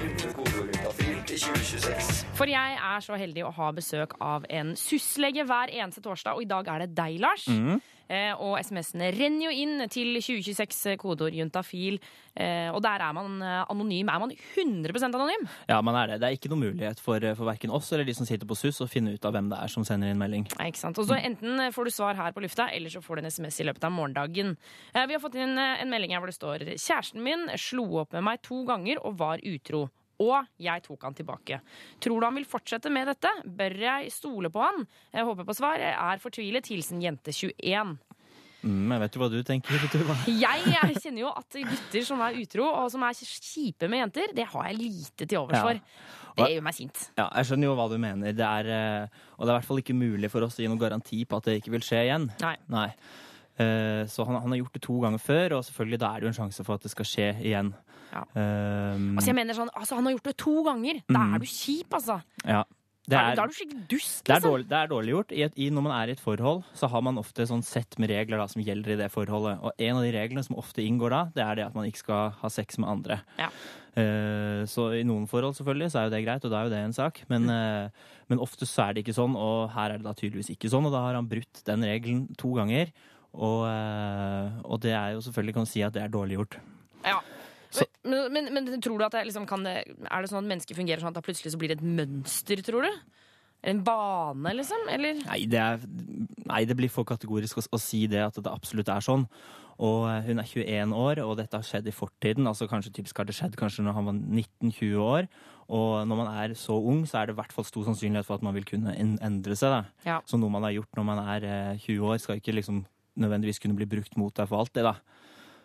[2.34, 6.42] For jeg er så heldig å ha besøk av en syslege hver eneste torsdag, og
[6.46, 7.44] i dag er det deg, Lars.
[8.04, 11.96] Eh, og SMS-ene renner jo inn til 2026, kodeord juntafil.
[12.36, 14.10] Eh, og der er man eh, anonym.
[14.12, 15.46] Er man 100% anonym?
[15.70, 16.18] Ja, man er det.
[16.20, 18.80] Det er ikke noen mulighet for, for verken oss eller de som sitter på SUS
[18.84, 20.44] å finne ut av hvem det er som sender inn melding.
[20.58, 21.00] Nei, ikke sant?
[21.00, 23.60] Og så Enten får du svar her på lufta, eller så får du en SMS
[23.60, 24.56] i løpet av morgendagen.
[24.92, 27.86] Eh, Vi har fått inn eh, en melding her hvor det står Kjæresten min slo
[28.04, 29.86] opp med meg to ganger og var utro.
[30.22, 31.61] Og jeg tok han tilbake.
[32.00, 33.31] Tror du han vil fortsette med dette?
[33.44, 34.85] Bør jeg stole på han?
[35.12, 35.81] Jeg håper på svar.
[35.83, 36.68] Jeg er fortvilet.
[36.70, 37.96] Hilsen jente 21.
[38.64, 40.14] Mm, jeg vet jo hva du tenker, Tuva.
[40.31, 44.33] Jeg, jeg kjenner jo at gutter som er utro, og som er kjipe med jenter,
[44.38, 45.64] det har jeg lite til overs Ja.
[45.66, 45.83] for.
[46.35, 47.03] Det gjør meg sint.
[47.18, 48.33] Ja, jeg skjønner jo hva du mener.
[48.35, 50.70] Det er, eh, og det er i hvert fall ikke mulig for oss å gi
[50.72, 52.24] noen garanti på at det ikke vil skje igjen.
[52.42, 52.57] Nei.
[52.72, 52.88] Nei.
[54.11, 56.33] Så han, han har gjort det to ganger før, og selvfølgelig da er det jo
[56.33, 57.68] en sjanse for at det skal skje igjen.
[58.14, 58.22] Ja.
[58.38, 61.03] Um, Altså, jeg mener sånn, altså, Han har gjort det to ganger!
[61.11, 61.35] Da Mm.
[61.35, 62.22] er du kjip, altså.
[62.46, 62.62] ja.
[63.05, 64.24] Det er, da er du skikkelig dust.
[64.24, 64.48] det, er Liksom.
[64.48, 65.33] dårlig, det er dårlig gjort.
[65.37, 67.98] I et, i, når man er i et forhold, så har man ofte sånn sett
[68.00, 69.59] med regler da, som gjelder i det forholdet.
[69.61, 72.00] Og en av de reglene som ofte inngår da, det er det at man ikke
[72.00, 73.18] skal ha sex med andre.
[73.37, 73.50] Ja.
[73.94, 76.72] Uh, så i noen forhold selvfølgelig så er jo det greit, og da er jo
[76.72, 77.20] det en sak.
[77.29, 77.35] Mm.
[77.35, 80.50] Men, uh, men ofte så er det ikke sånn, og her er det da tydeligvis
[80.57, 80.88] ikke sånn.
[80.88, 82.88] Og da har han brutt den regelen to ganger.
[83.37, 86.57] Og, uh, og det er jo selvfølgelig kan du si at det er dårlig gjort.
[87.05, 87.20] Ja.
[87.74, 90.76] Så- Men, men, men tror du at det liksom kan Er det sånn at mennesker
[90.78, 92.90] fungerer sånn at da plutselig så blir det et mønster, tror du?
[93.64, 94.82] En bane, liksom?
[94.92, 95.22] Eller?
[95.24, 95.80] Nei, det, er,
[96.44, 99.24] nei, det blir for kategorisk å, å si det at det absolutt er sånn.
[99.80, 102.44] Og eh, hun er 21 år, og dette har skjedd i fortiden.
[102.46, 105.30] altså Kanskje typisk har det skjedd kanskje når han var 19-20 år.
[105.72, 108.37] Og når man er så ung, så er det i hvert fall stor sannsynlighet for
[108.37, 109.72] at man vil kunne endre seg.
[109.72, 109.80] da.
[110.04, 110.20] Ja.
[110.28, 112.84] Så noe man har gjort når man er eh, 20 år, skal ikke liksom
[113.16, 114.84] nødvendigvis kunne bli brukt mot deg for alltid.
[114.84, 114.98] da.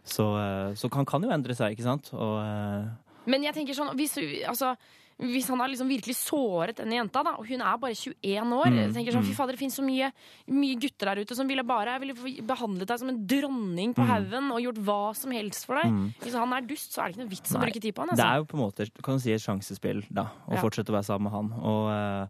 [0.03, 2.09] Så, eh, så kan, kan jo endre seg, ikke sant?
[2.13, 2.87] Og eh,
[3.29, 4.15] Men jeg tenker sånn hvis,
[4.47, 4.75] altså,
[5.19, 8.69] hvis han har liksom virkelig såret denne jenta, da, og hun er bare 21 år
[8.71, 10.07] jeg tenker sånn, Fy fader, det finnes så mye,
[10.47, 12.15] mye gutter der ute som ville bare ville
[12.47, 15.91] behandlet deg som en dronning på haugen og gjort hva som helst for deg.
[16.23, 17.65] Hvis han er dust, så er det ikke noe vits å Nei.
[17.67, 18.13] bruke tid på han.
[18.15, 18.31] Det Altså.
[18.31, 20.61] er jo på en måte kan du si, et sjansespill, da, å Ja.
[20.63, 21.51] fortsette å være sammen med han.
[21.59, 22.27] Og, eh,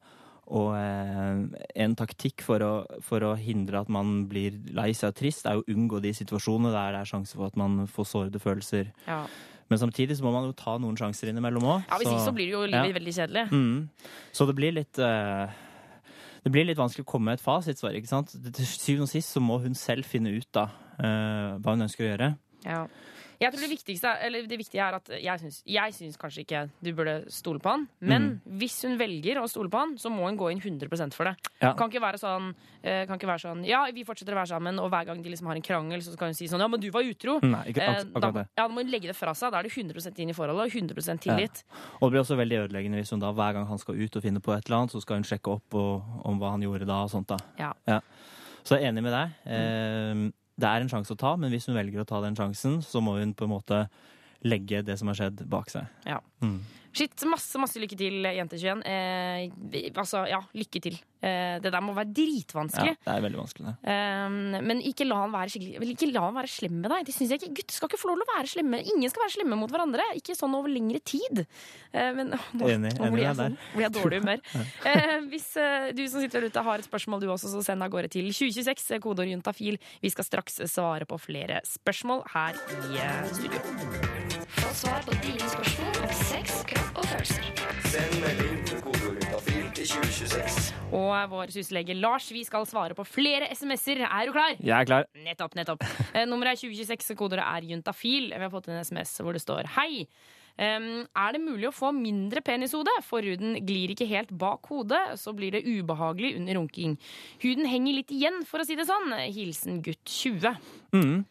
[0.49, 2.71] og eh, en taktikk for å,
[3.05, 6.73] for å hindre at man blir lei seg og trist, er å unngå de situasjonene
[6.73, 8.89] der det er sjanse for at man får sårede følelser.
[9.05, 9.21] Ja.
[9.69, 11.83] Men samtidig så må man jo ta noen sjanser innimellom òg.
[11.85, 12.97] ja, Hvis ikke så blir det jo livet ja.
[12.97, 13.43] veldig kjedelig.
[13.53, 14.15] Mm.
[14.33, 15.45] Så det blir litt uh,
[16.41, 17.93] Det blir litt vanskelig å komme med et fasitsvar.
[17.99, 18.33] ikke sant?
[18.33, 22.07] Til syvende og sist så må hun selv finne ut da uh, hva hun ønsker
[22.07, 22.31] å gjøre.
[22.65, 22.81] Ja.
[23.39, 26.41] Jeg tror det viktigste er, eller det viktige er at jeg syns, jeg syns kanskje
[26.43, 27.85] ikke du burde stole på han.
[28.03, 28.25] Men
[28.59, 31.35] hvis hun velger å stole på han, så må hun gå inn 100% for det.
[31.63, 31.71] Ja.
[31.79, 32.49] Kan ikke være sånn
[32.83, 35.31] eh, Kan ikke være sånn Ja, vi fortsetter å være sammen, og hver gang de
[35.31, 37.37] liksom har en krangel, så kan hun si sånn Ja, men du var utro.
[37.43, 38.45] Nei, ikke Eh, akkurat da, det.
[38.57, 39.51] ja, da må hun legge det fra seg.
[39.55, 41.63] Da er det 100% inn i forholdet og 100% tillit.
[42.01, 44.23] Og det blir også veldig ødeleggende hvis hun da hver gang han skal ut og
[44.27, 46.87] finne på et eller annet, så skal hun sjekke opp og, om hva han gjorde
[46.91, 47.39] da og sånt da.
[47.59, 47.71] Ja.
[48.67, 49.39] Så jeg er enig med deg.
[49.47, 50.27] Eh,
[50.59, 53.01] det er en sjanse å ta, men hvis hun velger å ta den sjansen, så
[53.03, 53.83] må hun på en måte
[54.47, 55.87] legge det som har skjedd, bak seg.
[56.07, 56.19] Ja.
[56.43, 56.61] Mm.
[56.95, 58.81] Shit, masse, masse lykke til, jente21.
[58.89, 60.97] Eh, altså, ja, lykke til.
[61.21, 62.93] Eh, det der må være dritvanskelig.
[62.95, 63.73] Ja, det er veldig vanskelig.
[63.83, 63.95] det.
[64.25, 67.05] Um, men ikke la han være skikkelig Ikke la han være slem med deg.
[67.09, 68.81] Det synes jeg ikke Gutter skal ikke få lov til å være slemme.
[68.95, 70.05] Ingen skal være slemme mot hverandre.
[70.17, 71.43] Ikke sånn over lengre tid.
[71.91, 74.45] Eh, men å, nå, Enig, nå blir jeg, sånn, blir jeg dårlig humør.
[74.89, 77.83] Eh, hvis eh, du som sitter der ute har et spørsmål du også, så send
[77.85, 78.87] av gårde til 2026.
[78.95, 79.77] eh, Kodeord juntafil.
[80.01, 82.57] Vi skal straks svare på flere spørsmål her
[82.89, 84.18] i eh, studio.
[84.59, 87.45] Få svar på dine spørsmål om sex, kropp og følelser.
[87.91, 90.71] Send melding til kodeord juntafil til 2026.
[90.99, 94.03] Og vår syslege Lars, vi skal svare på flere SMS-er.
[94.07, 94.57] Er du klar?
[94.59, 95.07] Jeg er klar.
[95.25, 95.85] Nettopp, nettopp.
[96.15, 98.33] Eh, nummeret er 2026, kodeordet er juntafil.
[98.33, 100.07] Vi har fått en SMS hvor det står Hei.
[100.59, 102.91] Um, er det mulig å få mindre penishode?
[103.07, 106.97] Forhuden glir ikke helt bak hodet, så blir det ubehagelig under runking.
[107.45, 109.13] Huden henger litt igjen, for å si det sånn.
[109.31, 110.59] Hilsen gutt 20.
[110.97, 111.23] Mm.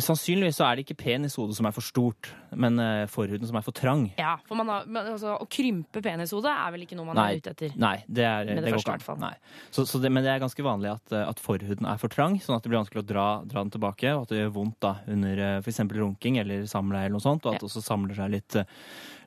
[0.00, 3.64] Sannsynligvis så er det ikke penishodet som er for stort, men eh, forhuden som er
[3.66, 4.06] for trang.
[4.18, 7.26] Ja, for man har, altså, Å krympe penishodet er vel ikke noe man Nei.
[7.34, 7.74] er ute etter?
[7.80, 9.18] Nei, det er Med det går første, ikke i hvert fall.
[9.20, 9.26] an.
[9.26, 9.66] Nei.
[9.74, 12.38] Så, så det, men det er ganske vanlig at, eh, at forhuden er for trang,
[12.40, 14.80] sånn at det blir vanskelig å dra, dra den tilbake, og at det gjør vondt
[14.86, 15.64] da under f.eks.
[15.66, 17.64] for eksempel runking eller samleie eller noe sånt, og at Ja.
[17.66, 18.64] det også samler seg litt, eh,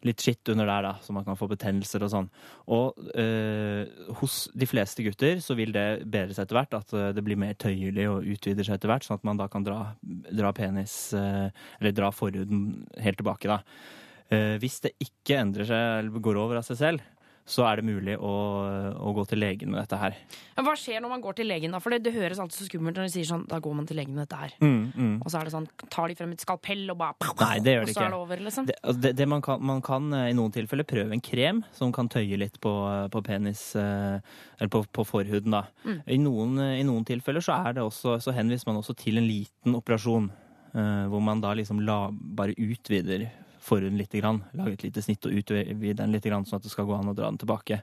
[0.08, 2.30] litt skitt under der da, så man kan få betennelser og sånn.
[2.76, 3.90] Og eh,
[4.22, 7.40] hos de fleste gutter så vil det bedre seg etter hvert, at eh, det blir
[7.40, 9.80] mer tøyelig og utvider seg etter hvert, sånn at man da kan dra,
[10.32, 13.62] dra penis, eh, eller dra forhuden helt tilbake da.
[14.30, 17.08] Eh, hvis det ikke endrer seg, eller går over av seg selv,
[17.50, 18.34] så er det mulig å,
[18.94, 20.18] å gå til legen med dette her.
[20.58, 21.74] Men hva skjer når man går til legen?
[21.74, 21.82] da?
[21.82, 23.98] For det, det høres alltid så skummelt når de sier sånn Da går man til
[23.98, 24.54] legen med dette her.
[24.62, 25.16] Mm, mm.
[25.24, 27.88] Og så er det sånn, tar de frem et skalpell og bare Nei, det gjør
[27.88, 28.70] Og så er det over, liksom.
[28.70, 31.64] Det, altså, det, det man, kan, man kan eh, i noen tilfeller prøve en krem
[31.76, 32.76] som kan tøye litt på,
[33.14, 34.20] på penis eh,
[34.60, 35.66] Eller på, på forhuden, da.
[35.88, 36.00] Mm.
[36.06, 39.18] I, noen, eh, I noen tilfeller så, er det også, så henviser man også til
[39.18, 40.30] en liten operasjon.
[40.70, 43.24] Uh, hvor man da liksom la, bare utvider
[43.70, 44.16] forhuden litt.
[44.20, 46.98] Grann, lage et lite snitt og utvide den litt, grann, sånn at det skal gå
[46.98, 47.82] an å dra den tilbake.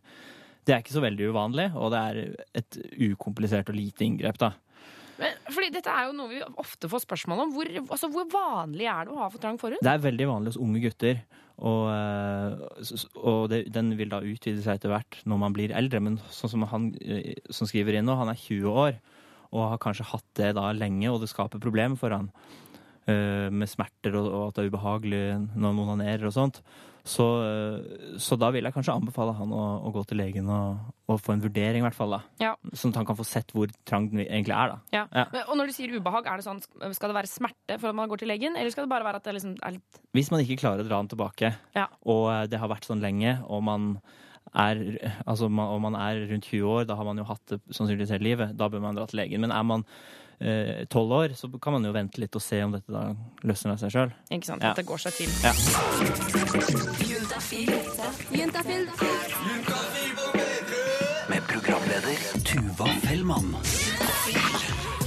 [0.66, 2.22] Det er ikke så veldig uvanlig, og det er
[2.58, 2.78] et
[3.12, 4.40] ukomplisert og lite inngrep.
[4.42, 4.52] da.
[5.16, 7.52] Men, fordi dette er jo noe vi ofte får spørsmål om.
[7.56, 9.80] Hvor, altså, hvor vanlig er det å ha for trang forhud?
[9.84, 11.22] Det er veldig vanlig hos unge gutter.
[11.56, 16.02] Og, eh, og det, den vil da utvide seg etter hvert når man blir eldre.
[16.04, 18.98] Men sånn som han eh, som skriver inn nå, han er 20 år
[19.54, 22.28] og har kanskje hatt det da lenge, og det skaper problemer for han.
[23.06, 26.62] Eh, Med smerter og, at det er ubehagelig når man onanerer og sånt.
[27.06, 30.80] Så, eh, så da vil jeg kanskje anbefale han å, å gå til legen og,
[31.06, 32.16] og få en vurdering, i hvert fall.
[32.16, 32.20] da.
[32.42, 32.56] Ja.
[32.74, 34.72] Sånn at han kan få sett hvor trang den egentlig er.
[34.74, 34.78] da.
[34.96, 35.04] Ja.
[35.14, 35.44] Ja.
[35.46, 38.10] Og når du sier ubehag, er det sånn, skal det være smerte for at man
[38.10, 38.58] går til legen?
[38.58, 40.88] Eller skal det bare være at det liksom er litt Hvis man ikke klarer å
[40.90, 41.86] dra den tilbake, Ja.
[42.02, 43.92] og eh, det har vært sånn lenge, og man
[44.56, 44.82] er,
[45.28, 48.12] altså man, og man er rundt 20 år, da har man jo hatt det sannsynligvis
[48.14, 49.42] hele livet, da bør man dra til legen.
[49.46, 49.86] Men er man
[50.40, 53.08] eh, 12 år, så kan man jo vente litt og se om dette da
[53.46, 54.14] løsner av seg sjøl.
[54.30, 54.62] Ikke sant?
[54.62, 54.72] Ja.
[54.74, 55.30] At det går seg til.
[55.44, 55.52] Ja.
[61.26, 63.54] Med programleder Tuva Fellmann.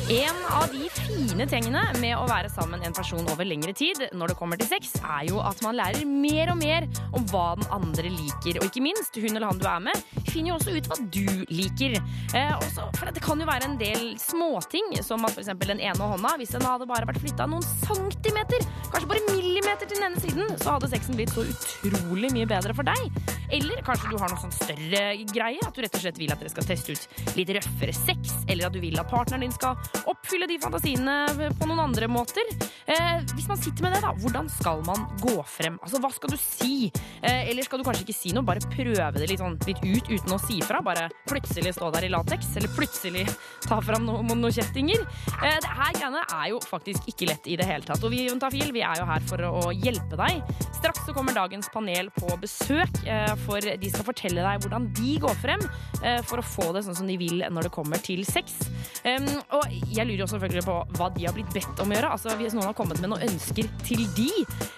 [0.10, 4.32] En av de fine tingene med å være sammen en person over lengre tid når
[4.32, 7.68] det kommer til sex, er jo at man lærer mer og mer om hva den
[7.76, 8.58] andre liker.
[8.58, 11.46] Og ikke minst, hun eller han du er med, finner jo også ut hva du
[11.54, 12.00] liker.
[12.34, 15.52] Eh, også, for det kan jo være en del småting, som at f.eks.
[15.62, 20.02] den ene hånda, hvis den hadde bare vært flytta noen centimeter, kanskje bare millimeter til
[20.02, 23.22] den ene siden, så hadde sexen blitt så utrolig mye bedre for deg.
[23.54, 26.42] Eller kanskje du har noe sånn større greie, at du rett og slett vil at
[26.42, 29.78] dere skal teste ut litt røffere sex, eller at du vil at partneren din skal
[30.10, 31.16] oppfylle de fantasiene
[31.60, 32.48] på noen andre måter.
[32.90, 35.80] Eh, hvis man sitter med det, da, hvordan skal man gå frem?
[35.84, 36.90] Altså, Hva skal du si?
[37.22, 40.10] Eh, eller skal du kanskje ikke si noe, bare prøve det litt, sånn, litt ut
[40.10, 40.82] uten å si fra?
[40.86, 43.26] Bare plutselig stå der i lateks, eller plutselig
[43.68, 45.04] ta fram no, noen kjettinger?
[45.40, 48.04] Eh, det her greiene er jo faktisk ikke lett i det hele tatt.
[48.04, 50.42] Og vi Juntafil vi er jo her for å hjelpe deg.
[50.80, 55.16] Straks så kommer dagens panel på besøk, eh, for de skal fortelle deg hvordan de
[55.22, 55.64] går frem
[56.04, 58.56] eh, for å få det sånn som de vil når det kommer til sex.
[59.04, 62.12] Um, og jeg lurer jo selvfølgelig på hva de har blitt bedt om å gjøre.
[62.16, 64.30] Altså Hvis noen har kommet med noen ønsker til de,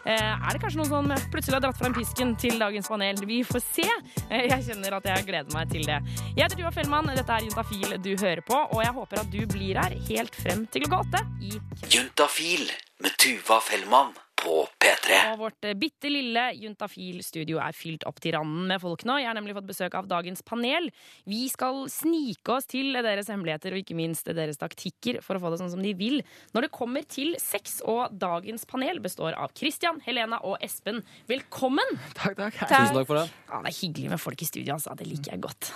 [0.06, 3.22] eh, er det kanskje noen som plutselig har dratt frem pisken til dagens panel?
[3.28, 3.88] Vi får se.
[4.30, 6.00] Eh, jeg kjenner at jeg gleder meg til det.
[6.36, 9.46] Jeg heter Tuva Fellmann, dette er Juntafil du hører på, og jeg håper at du
[9.52, 11.56] blir her helt frem til klokka åtte i
[11.92, 12.68] Juntafil
[13.02, 15.18] med Tuva Fellmann på P3.
[15.32, 19.18] Og vårt eh, bitte lille Juntafil-studio er fylt opp til randen med folk nå.
[19.22, 20.90] Jeg har nemlig fått besøk av dagens panel.
[21.30, 25.54] Vi skal snike oss til deres hemmeligheter og ikke minst deres taktikker for å få
[25.54, 26.22] det sånn som de vil
[26.56, 27.80] når det kommer til sex.
[27.86, 31.02] Og dagens panel består av Christian, Helena og Espen.
[31.30, 31.98] Velkommen!
[32.18, 32.60] Takk, takk.
[32.66, 33.28] Tusen takk for det.
[33.52, 34.96] Ja, det er hyggelig med folk i studio, altså.
[34.98, 35.72] Det liker jeg godt.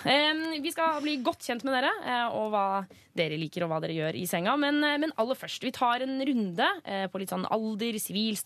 [0.65, 2.67] Vi skal bli godt kjent med dere eh, og hva
[3.15, 4.55] dere liker og hva dere gjør i senga.
[4.59, 6.67] Men, eh, men aller først, vi tar en runde
[7.11, 7.97] på litt sånn alder,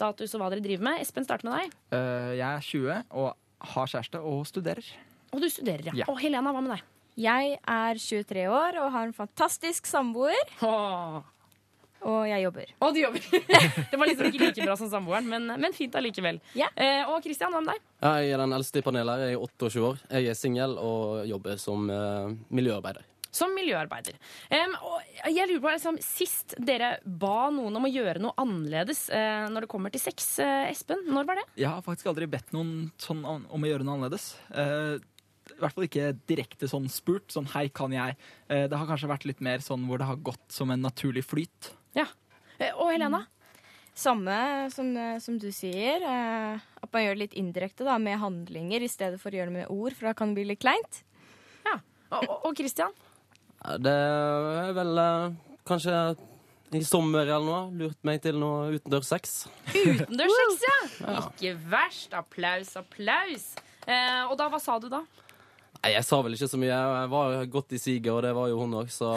[0.09, 1.01] sivilstatus og hva dere driver med.
[1.01, 1.73] Espen, start med deg.
[1.93, 3.33] Uh, jeg er 20 og
[3.73, 4.85] har kjæreste og studerer.
[5.33, 5.93] Og du studerer, ja.
[6.03, 6.05] Ja.
[6.09, 6.85] Og Helena, hva med deg?
[7.19, 11.19] Jeg er 23 år og har en fantastisk samboer, Åh.
[12.07, 12.71] og jeg jobber.
[12.79, 13.25] Og du jobber.
[13.91, 16.39] det var liksom ikke like bra som samboeren, men, men fint allikevel.
[16.55, 16.71] Yeah.
[16.79, 17.83] Eh, og Christian, hva med deg?
[17.99, 19.25] Jeg er den eldste i panelet.
[19.25, 20.01] Jeg er 28 år.
[20.15, 23.03] Jeg er singel og jobber som eh, miljøarbeider.
[23.31, 24.15] Som miljøarbeider.
[24.49, 29.03] Um, og jeg lurer på, liksom, Sist dere ba noen om å gjøre noe annerledes
[29.13, 31.45] uh, når det kommer til sex, uh, Espen, når var det?
[31.61, 34.31] Jeg har faktisk aldri bedt noen sånn om å gjøre noe annerledes.
[34.49, 34.97] Uh,
[35.53, 37.29] I hvert fall ikke direkte sånn spurt.
[37.33, 38.17] Sånn 'hei, kan jeg?'
[38.49, 41.73] Det har kanskje vært litt mer sånn hvor det har gått som en naturlig flyt.
[41.97, 42.07] Ja.
[42.77, 43.27] Og Helena?
[43.93, 46.05] Samme som, som du sier.
[46.05, 49.57] At man gjør det litt indirekte da, med handlinger i stedet for å gjøre det
[49.57, 51.01] med ord, for da kan det bli litt kleint.
[51.65, 51.79] Ja.
[52.13, 52.93] Og, og, og Christian?
[53.63, 55.95] Ja, Det er vel eh, kanskje
[56.77, 57.61] i sommer eller noe.
[57.79, 59.47] Lurt meg til noe utendørssex.
[59.73, 60.59] Utendørssex,
[61.01, 61.15] ja!
[61.23, 62.13] Ikke verst.
[62.13, 63.49] Applaus, applaus.
[63.89, 65.01] Eh, og da, hva sa du da?
[65.79, 66.69] Nei, Jeg sa vel ikke så mye.
[66.75, 69.13] Jeg var godt i siget, og det var jo hun òg, så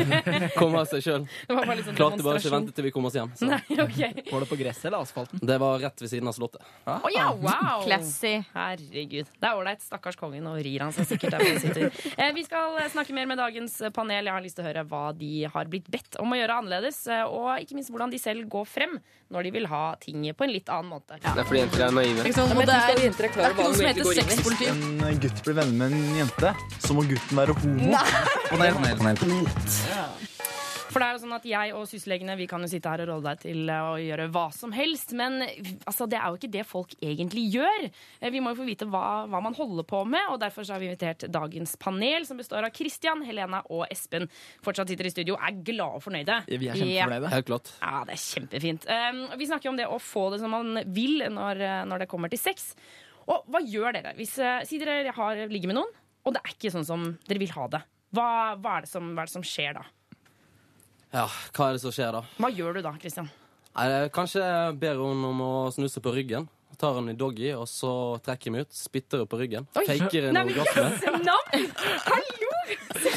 [0.60, 1.24] kom av seg sjøl.
[1.48, 3.32] Sånn Klarte bare ikke å vente til vi kom oss hjem.
[3.38, 3.48] Så.
[3.50, 3.98] Nei, ok.
[4.30, 5.42] Var det på gresset eller asfalten?
[5.42, 6.62] Det var rett ved siden av Slottet.
[6.86, 7.82] Å ja, wow!
[7.82, 8.36] Classy.
[8.54, 9.32] Herregud.
[9.34, 9.82] Det er ålreit.
[9.82, 11.90] Stakkars kongen, og rir han seg sikkert der han sitter.
[12.14, 14.28] Eh, vi skal snakke mer med dagens panel.
[14.28, 17.00] Jeg har lyst til å høre hva de har blitt bedt om å gjøre annerledes,
[17.10, 18.94] eh, og ikke minst hvordan de selv går frem
[19.34, 21.18] når de vil ha ting på en litt annen måte.
[21.24, 22.22] Det er fordi jenter er naive.
[22.22, 24.70] det er, det er ikke noe som heter sexpoliti.
[25.10, 27.94] En gutt blir venner med en jente, så må gutten være homo.
[30.94, 33.08] For det er jo sånn at Jeg og sysselegene vi kan jo sitte her og
[33.10, 35.40] råde deg til eh, å gjøre hva som helst, men
[35.88, 37.88] altså, det er jo ikke det folk egentlig gjør.
[38.20, 40.76] Eh, Vi må jo få vite hva, hva man holder på med, og derfor så
[40.76, 44.28] har vi invitert dagens panel, som består av Christian, Helena og Espen.
[44.62, 46.38] Fortsatt sitter i studio, er glade og fornøyde.
[46.52, 46.78] Vi er Ja.
[46.84, 47.32] kjempefornøyde.
[47.34, 47.72] Helt klart.
[47.82, 48.86] Ja, det er kjempefint.
[48.86, 52.08] Um, vi snakker om det å få det som man vil når, eh, når det
[52.14, 52.70] kommer til sex.
[53.30, 54.14] Og hva gjør dere?
[54.18, 55.92] Hvis, eh, si dere har, ligger med noen,
[56.24, 57.82] og det er ikke sånn som dere vil ha det.
[58.14, 58.26] Hva,
[58.60, 59.84] hva, er, det som, hva er det som skjer da?
[61.14, 62.22] Ja, hva er det som skjer da?
[62.42, 63.30] Hva gjør du da, Christian?
[63.74, 66.46] Nei, Kanskje jeg ber hun om å snuse på ryggen.
[66.78, 67.92] Tar han i doggy, og så
[68.24, 68.76] trekker jeg meg ut.
[68.76, 69.68] Spytter hun på ryggen.
[69.76, 70.88] Faker en orgasme.
[72.10, 72.52] Hallo!
[72.94, 73.10] Så.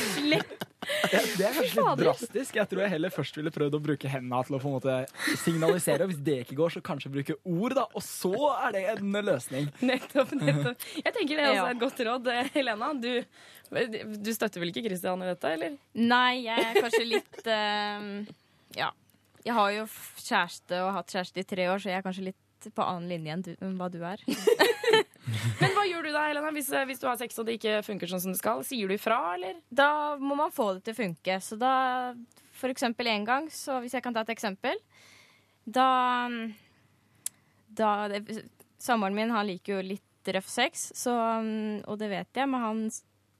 [0.88, 2.58] Det, det er kanskje litt drastisk.
[2.58, 4.96] Jeg tror jeg heller først ville prøvd å bruke hendene til å på en måte
[5.44, 6.06] signalisere.
[6.06, 7.86] Og hvis det ikke går, så kanskje bruke ord, da.
[7.92, 9.68] Og så er det en løsning.
[9.88, 10.88] Nettopp, nettopp.
[11.02, 12.32] Jeg tenker det er også et godt råd.
[12.34, 13.12] Eh, Helena, du,
[14.16, 15.78] du støtter vel ikke Christian i dette, eller?
[15.98, 18.08] Nei, jeg er kanskje litt uh,
[18.78, 18.94] Ja.
[19.48, 19.84] Jeg har jo
[20.20, 22.40] kjæreste og hatt kjæreste i tre år, så jeg er kanskje litt
[22.74, 24.22] på annen linje enn, hva du er.
[25.62, 27.82] Men hva gjør du da, Helena, hvis, eh, hvis du har sex og det ikke
[27.86, 28.64] funker sånn som det skal?
[28.68, 29.60] Sier du ifra, eller?
[29.70, 31.40] Da må man få det til å funke.
[31.44, 31.74] Så da,
[32.56, 34.80] for eksempel en gang, så hvis jeg kan ta et eksempel
[35.68, 35.88] Da,
[37.68, 37.92] da
[38.80, 41.14] Samboeren min han liker jo litt røff sex, så,
[41.88, 42.80] og det vet jeg, men han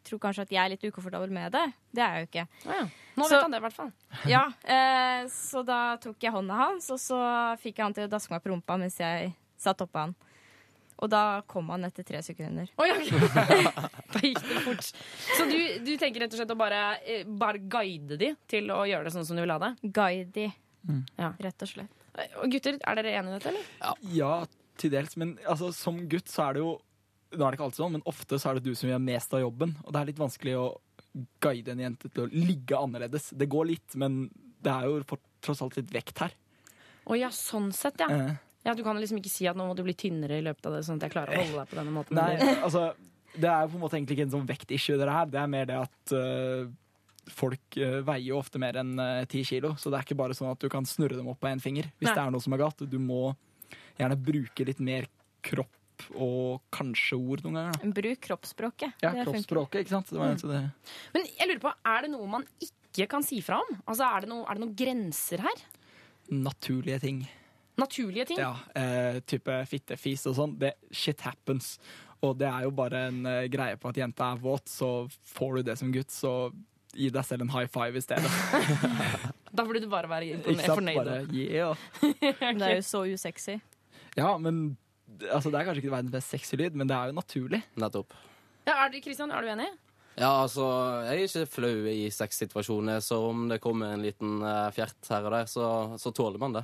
[0.10, 1.66] tror kanskje at jeg er litt ukomfortabel med det.
[1.94, 2.48] Det er jeg jo ikke.
[2.68, 2.86] Ah, ja.
[3.18, 3.92] Nå Så- vet han det, i hvert fall.
[4.34, 7.20] Ja, eh, Så da tok jeg hånda hans, og så
[7.62, 10.16] fikk jeg han til å daske meg på rumpa mens jeg satt oppå han.
[10.98, 12.70] Og da kom han etter tre sekunder.
[12.82, 12.96] Oh, ja.
[12.98, 14.88] da gikk det fort.
[15.38, 18.80] Så du, du tenker rett og slett å bare, eh, bare guide de til å
[18.90, 19.76] gjøre det sånn som du vil ha det?
[19.94, 20.48] Guide de,
[21.20, 21.34] Ja.
[21.44, 21.94] rett og slett.
[22.18, 24.02] Eh, Og gutter, er dere enige i dette, eller?
[24.18, 24.32] Ja,
[24.78, 25.14] til dels.
[25.22, 26.72] Men altså, som gutt så er det jo
[27.34, 29.34] Nå er det ikke alltid sånn, men ofte så er det du som gjør mest
[29.36, 29.74] av jobben.
[29.84, 30.68] Og det er litt vanskelig å
[31.44, 33.32] guide en jente til å ligge annerledes.
[33.36, 34.28] Det går litt, men
[34.64, 36.36] det er jo for, tross alt litt vekt her.
[37.08, 38.10] Å ja, sånn sett, ja.
[38.12, 38.34] Eh.
[38.68, 38.76] ja.
[38.78, 40.84] Du kan liksom ikke si at nå må du bli tynnere i løpet av det,
[40.88, 42.20] sånn at jeg klarer å holde deg på denne måten.
[42.20, 42.90] Nei, altså,
[43.36, 45.32] det er jo på en måte egentlig ikke en sånn vektissue, det her.
[45.32, 46.68] Det er mer det at uh,
[47.38, 48.96] folk uh, veier jo ofte mer enn
[49.28, 51.42] ti ti kilo, så det er ikke bare sånn at du kan snurre dem opp
[51.44, 52.16] på én finger hvis Nei.
[52.16, 52.88] det er noe som er galt.
[52.88, 53.32] Du må
[53.98, 55.08] gjerne bruke litt mer
[55.48, 55.77] kropp
[56.16, 57.78] og kanskje ord noen ganger.
[57.82, 57.92] Da.
[58.02, 58.94] Bruk kroppsspråket.
[59.04, 60.10] Ja, Det kroppsspråket, ikke sant.
[60.10, 60.52] Det var, Mm.
[60.52, 60.72] det,
[61.14, 63.82] Men jeg lurer på, er det noe man ikke kan si fra om?
[63.88, 65.66] Altså, Er det, noe, er det noen grenser her?
[66.30, 67.28] naturlige ting.
[67.78, 68.38] Naturlige ting?
[68.40, 70.58] Ja, eh, type fittefis og sånn.
[70.60, 71.78] Det shit happens.
[72.22, 75.56] Og det er jo bare en eh, greie på at jenta er våt, så får
[75.58, 76.52] du det som gutt, så
[76.94, 78.32] gi deg selv en high five i stedet.
[79.58, 80.82] Da burde du bare være Ikke sant?
[80.82, 80.98] fornøyd.
[81.06, 81.72] Bare, yeah.
[82.04, 82.54] okay.
[82.54, 83.56] Det er jo så usexy.
[84.18, 84.78] Ja, men
[85.32, 87.64] altså, det er kanskje ikke verdens mest sexy lyd, men det er jo naturlig.
[87.80, 88.16] Nettopp.
[88.68, 89.70] Ja, er du, Christian, er du enig?
[90.18, 90.64] Ja, altså,
[91.06, 95.28] jeg er ikke flau i sexsituasjoner, så om det kommer en liten eh, fjert her
[95.30, 95.68] og der, så,
[96.02, 96.64] så tåler man det.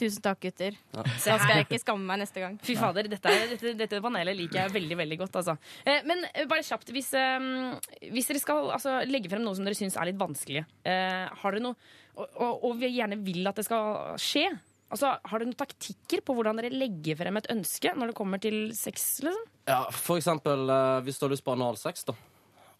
[0.00, 0.78] Tusen takk, gutter.
[0.94, 1.04] Ja.
[1.26, 2.56] Da skal jeg ikke skamme meg neste gang.
[2.64, 5.36] Fy fader, dette, er, dette, dette panelet liker jeg veldig veldig godt.
[5.42, 5.58] Altså.
[5.84, 9.68] Eh, men eh, bare kjapt, hvis, eh, hvis dere skal altså, legge frem noe som
[9.68, 13.44] dere syns er litt vanskelig, eh, har dere noe, og, og, og vi gjerne vil
[13.52, 14.48] at det skal skje,
[14.94, 18.42] altså, har dere noen taktikker på hvordan dere legger frem et ønske når det kommer
[18.42, 19.18] til sex?
[19.24, 19.50] liksom?
[19.68, 22.16] Ja, for eksempel eh, hvis du har lyst på analsex, da.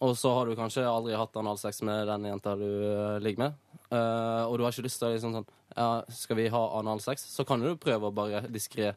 [0.03, 3.61] Og så har du kanskje aldri hatt analsex med den jenta du eh, ligger med.
[3.85, 5.43] Uh, og du har ikke lyst til å liksom sånn
[5.77, 7.21] Ja, skal vi ha analsex?
[7.29, 8.95] Så kan du prøve å bare diskré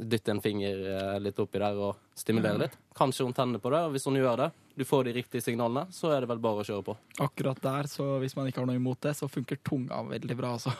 [0.00, 2.76] dytte en finger eh, litt oppi der og stimulere litt.
[2.96, 5.86] Kanskje hun tenner på det, og hvis hun gjør det, du får de riktige signalene,
[5.94, 6.96] så er det vel bare å kjøre på.
[7.24, 10.54] Akkurat der, så hvis man ikke har noe imot det, så funker tunga veldig bra,
[10.58, 10.74] altså.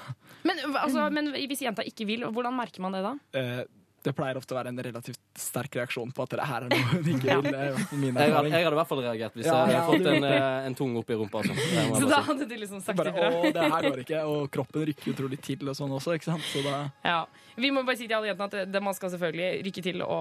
[0.44, 3.14] Men, altså, men hvis jenta ikke vil, hvordan merker man det da?
[3.38, 3.62] Eh,
[4.04, 6.88] det pleier ofte å være en relativt sterk reaksjon på at det her er noe
[6.92, 7.54] hun ikke vil.
[7.54, 9.80] I fall min Jeg, hadde- jeg hadde i hvert fall reagert hvis Ja, jeg ja.
[9.80, 11.38] hadde fått en, eh, en tung oppi rumpa.
[11.40, 11.96] og sånn.
[11.98, 12.26] Så da si.
[12.28, 13.30] hadde du liksom sagt Bare, ifra?
[13.32, 16.44] å, det her går ikke, og kroppen rykker utrolig til og sånn også, ikke sant.
[16.52, 17.24] Så da Ja.
[17.56, 20.16] Vi må bare si til alle jentene at det, man skal selvfølgelig rykke til å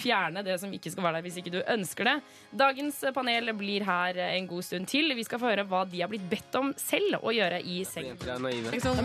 [0.00, 2.14] fjerne det som ikke skal være der hvis ikke du ønsker det.
[2.56, 5.12] Dagens panel blir her en god stund til.
[5.14, 8.08] Vi skal få høre hva de har blitt bedt om selv å gjøre i seng.
[8.16, 8.96] Det er, det er ikke noe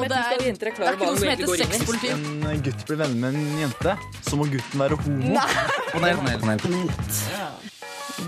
[1.19, 2.23] som heter sexpolitikk.
[2.53, 5.35] en gutt blir venner med en jente, så må gutten være homo.
[5.93, 6.91] Panel, panel, panel.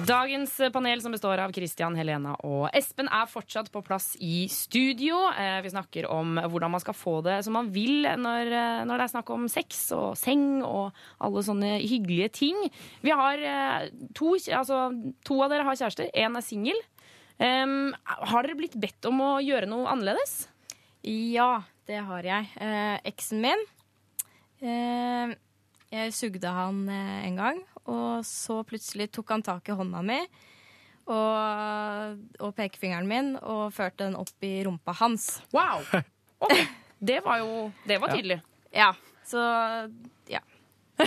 [0.06, 5.20] Dagens panel som består av Christian, Helena og Espen er fortsatt på plass i studio.
[5.38, 8.98] Eh, Vi snakker om hvordan man skal få det som man vil når, eh, når
[8.98, 12.58] det er snakk om sex og seng og alle sånne hyggelige ting.
[13.06, 14.90] Vi har eh, to, altså,
[15.24, 16.82] to av dere har kjærester, én er singel.
[17.36, 20.46] Um, har dere blitt bedt om å gjøre noe annerledes?
[21.04, 22.48] Ja, det har jeg.
[22.64, 23.66] Eh, eksen min
[24.64, 25.36] eh,
[25.96, 30.20] Jeg sugde han eh, en gang, og så plutselig tok han tak i hånda mi
[31.06, 35.36] og, og pekefingeren min og førte den opp i rumpa hans.
[35.54, 35.86] Wow!
[36.46, 36.66] Okay.
[37.00, 38.42] Det var jo Det var tydelig.
[38.74, 38.92] Ja,
[39.26, 39.42] så
[40.32, 40.42] ja.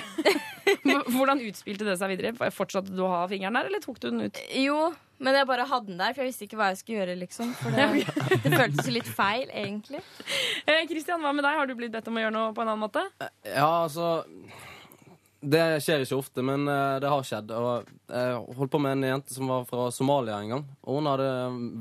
[1.15, 2.51] Hvordan utspilte det seg videre?
[2.55, 4.41] Fortsatte du å ha fingeren der, eller tok du den ut?
[4.55, 7.19] Jo, men jeg bare hadde den der, for jeg visste ikke hva jeg skulle gjøre,
[7.25, 7.53] liksom.
[7.59, 8.07] For det,
[8.45, 10.03] det føltes litt feil, egentlig.
[10.69, 11.59] Eh, hva med deg?
[11.59, 13.05] Har du blitt bedt om å gjøre noe på en annen måte?
[13.49, 14.23] Ja, altså
[15.41, 17.53] Det skjer ikke ofte, men eh, det har skjedd.
[17.55, 20.65] Og jeg holdt på med en jente som var fra Somalia en gang.
[20.83, 21.29] Og hun hadde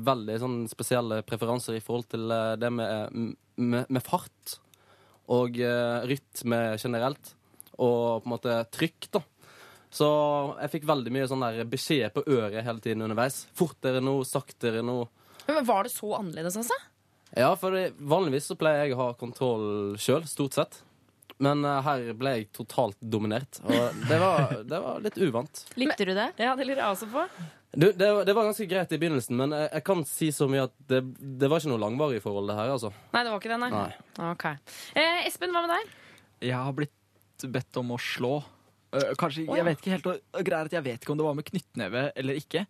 [0.06, 3.18] veldig sånn spesielle preferanser i forhold til eh, det med,
[3.58, 4.58] med, med fart
[5.34, 7.34] og eh, rytme generelt.
[7.78, 9.24] Og på en måte trykk, da.
[9.90, 10.06] Så
[10.60, 13.42] jeg fikk veldig mye sånn der beskjed på øret hele tiden underveis.
[13.58, 15.00] Fortere nå, saktere nå.
[15.48, 16.78] Men Var det så annerledes, altså?
[17.36, 20.82] Ja, for vanligvis så pleier jeg å ha kontroll sjøl, stort sett.
[21.44, 25.62] Men eh, her ble jeg totalt dominert, og det var, det var litt uvant.
[25.78, 26.32] Likte du det?
[26.40, 27.24] Ja, det lurer jeg også på.
[27.78, 30.66] Du, det, det var ganske greit i begynnelsen, men jeg, jeg kan si så mye
[30.66, 31.02] at det,
[31.38, 32.90] det var ikke noe langvarig forhold, det her, altså.
[33.14, 33.70] Nei, det var ikke det, nei.
[33.76, 34.28] Nei.
[34.32, 34.46] Ok.
[34.98, 35.96] Eh, Espen, hva med deg?
[36.48, 38.36] Jeg har blitt bedt om å slå.
[38.96, 39.46] Eh, kanskje.
[39.46, 42.40] Jeg vet ikke helt, og at jeg vet ikke om det var med knyttneve eller
[42.40, 42.64] ikke.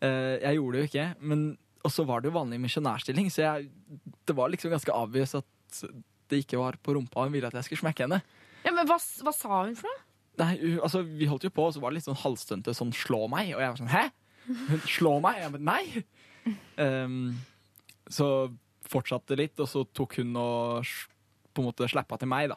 [0.00, 1.48] Eh, jeg gjorde det jo ikke, men
[1.86, 3.68] og så var det jo vanlig misjonærstilling, så jeg,
[4.26, 5.82] det var liksom ganske obvious at
[6.30, 8.20] det ikke var på rumpa hun ville at jeg skulle smekke henne.
[8.64, 10.04] Ja, men hva, hva sa hun for noe?
[10.38, 13.26] Nei, altså, Vi holdt jo på, og så var det litt sånn halvstunte sånn 'slå
[13.32, 14.10] meg', og jeg var sånn 'hæ?'
[14.68, 15.40] Hun slå meg?
[15.42, 16.04] Jeg bare nei!
[16.78, 17.36] Um,
[18.08, 18.48] så
[18.88, 20.86] fortsatte litt, og så tok hun og
[21.52, 22.56] på en måte slappa til meg, da.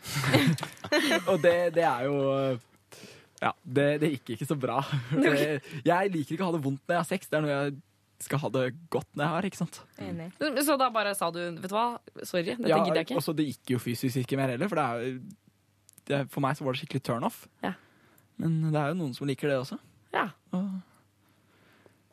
[1.30, 2.18] og det, det er jo
[3.40, 4.82] Ja, det, det gikk ikke så bra.
[5.90, 7.28] Jeg liker ikke å ha det vondt når jeg har sex.
[7.30, 7.78] Det er noe jeg
[8.20, 9.48] skal ha det godt når jeg har.
[9.48, 9.80] ikke sant?
[9.98, 10.30] Enig.
[10.66, 11.86] Så da bare sa du vet du hva,
[12.22, 13.16] sorry, dette Ja, gidder jeg ikke.
[13.16, 15.20] Og så det gikk jo fysisk ikke mer heller, for det er, jo-
[16.10, 17.46] det, for meg så var det skikkelig turn off.
[17.64, 17.72] Ja.
[18.40, 19.78] Men det er jo noen som liker det også.
[20.12, 20.28] Ja.
[20.52, 20.68] Og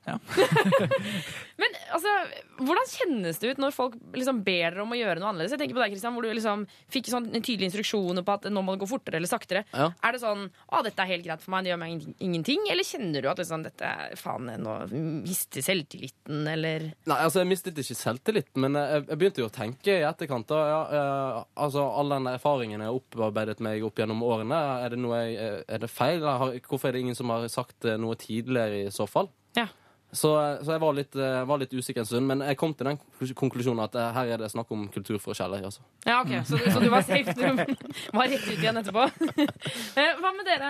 [1.62, 2.12] Men altså,
[2.62, 5.56] hvordan kjennes det ut når folk liksom ber dere om å gjøre noe annerledes?
[5.56, 8.62] Jeg tenker på deg, Kristian, hvor du liksom fikk sånn tydelige instruksjoner på at nå
[8.64, 9.64] må det gå fortere eller saktere.
[9.74, 9.90] Ja.
[10.06, 12.68] Er det sånn å, dette er helt greit for meg, det gjør meg ingenting-?
[12.72, 14.76] Eller kjenner du at liksom, dette faen, nå
[15.26, 19.54] mister selvtilliten, eller Nei, altså Jeg mistet ikke selvtilliten, men jeg, jeg begynte jo å
[19.54, 20.48] tenke i etterkant.
[20.52, 24.94] Da, ja, jeg, altså All den erfaringen jeg har opparbeidet meg opp gjennom årene, er
[24.94, 26.24] det, noe jeg, eh, er det feil?
[26.68, 29.32] Hvorfor er det ingen som har sagt eh, noe tidligere i så fall?
[29.58, 29.68] Ja.
[30.08, 30.30] Så,
[30.64, 33.00] så jeg var litt, eh, var litt usikker en stund, men jeg kom til den
[33.36, 35.66] konklusjonen at eh, her er det snakk om kulturforskjeller.
[35.68, 35.82] Altså.
[36.08, 37.34] Ja, ok, så, du- så du var safe?
[37.36, 37.44] Du
[38.18, 39.04] var rett ut igjen etterpå?
[39.98, 40.70] Eh, Hva med dere,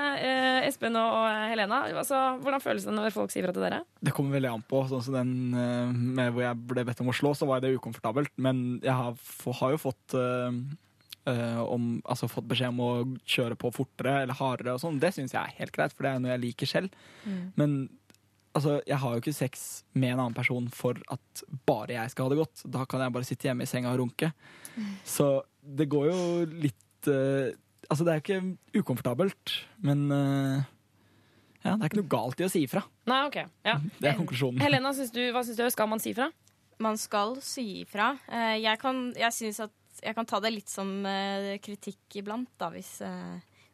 [0.65, 1.81] Espen og Helena?
[1.99, 3.81] Altså, hvordan føles det når folk sier fra til dere?
[4.07, 4.81] Det kommer veldig an på.
[4.89, 5.31] Sånn som den
[6.17, 8.31] med hvor jeg ble bedt om å slå, så var det ukomfortabelt.
[8.41, 9.13] Men jeg har,
[9.61, 10.57] har jo fått eh,
[11.29, 12.89] eh, om, altså fått beskjed om å
[13.27, 14.97] kjøre på fortere eller hardere og sånn.
[15.03, 16.97] Det syns jeg er helt greit, for det er noe jeg liker selv.
[17.27, 17.41] Mm.
[17.59, 17.77] Men
[18.57, 22.27] altså, jeg har jo ikke sex med en annen person for at bare jeg skal
[22.27, 22.63] ha det godt.
[22.73, 24.31] Da kan jeg bare sitte hjemme i senga og runke.
[25.07, 25.27] Så
[25.61, 26.19] det går jo
[26.65, 27.53] litt uh,
[27.87, 29.51] Altså, det er jo ikke ukomfortabelt,
[29.87, 30.57] men uh,
[31.63, 32.81] ja, det er ikke noe galt i å si ifra.
[33.07, 33.37] Nei, ok.
[33.63, 33.77] Ja.
[34.01, 34.59] Det er konklusjonen.
[34.59, 35.63] Helena, syns du, hva syns du?
[35.71, 36.27] Skal man si ifra?
[36.83, 38.09] Man skal si ifra.
[38.27, 40.91] Eh, Jeg, kan, jeg synes at jeg kan ta det litt som
[41.63, 42.97] kritikk iblant, da, hvis,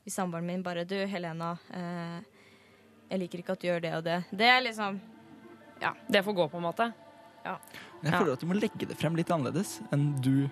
[0.05, 2.32] hvis samboeren min bare Du, Helena, eh,
[3.09, 4.19] jeg liker ikke at du gjør det og det.
[4.31, 4.99] Det er liksom
[5.81, 5.93] Ja.
[6.07, 6.93] Det får gå, på en måte?
[7.43, 7.57] Ja.
[8.03, 10.49] Jeg føler at du må legge det frem litt annerledes enn du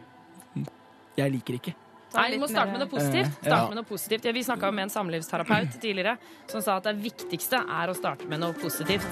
[1.18, 1.74] Jeg liker ikke.
[2.14, 3.28] Nei, vi må starte med noe positivt.
[3.28, 3.68] Eh, Starte ja.
[3.72, 4.26] med noe positivt.
[4.28, 6.18] Ja, vi snakka med en samlivsterapeut tidligere
[6.52, 9.08] som sa at det viktigste er å starte med noe positivt.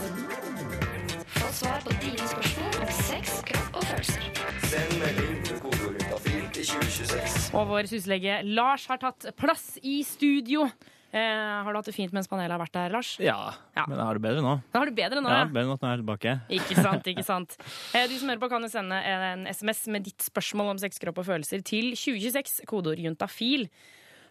[1.38, 4.28] Få svar på dine spørsmål om sex, kropp og følelser.
[4.68, 6.10] Send melding til kodeordet
[6.58, 7.38] til 2026.
[7.56, 10.68] Og vår syslege Lars har tatt plass i studio.
[11.12, 11.20] Eh,
[11.66, 13.16] har du hatt det fint mens panelet har vært der, Lars?
[13.18, 13.56] Ja,
[13.88, 14.52] men jeg har det bedre nå.
[14.74, 15.46] Da har du bedre nå, Ja, ja.
[15.50, 16.34] bedre nå at jeg er tilbake.
[16.60, 17.56] Ikke sant, ikke sant.
[17.98, 21.00] Eh, Du som hører på kan jo sende en SMS med ditt spørsmål om sex,
[21.02, 23.66] kropp og følelser til 2026, kodeord juntafil.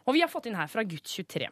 [0.07, 1.51] Og vi har fått inn her fra gutt 23.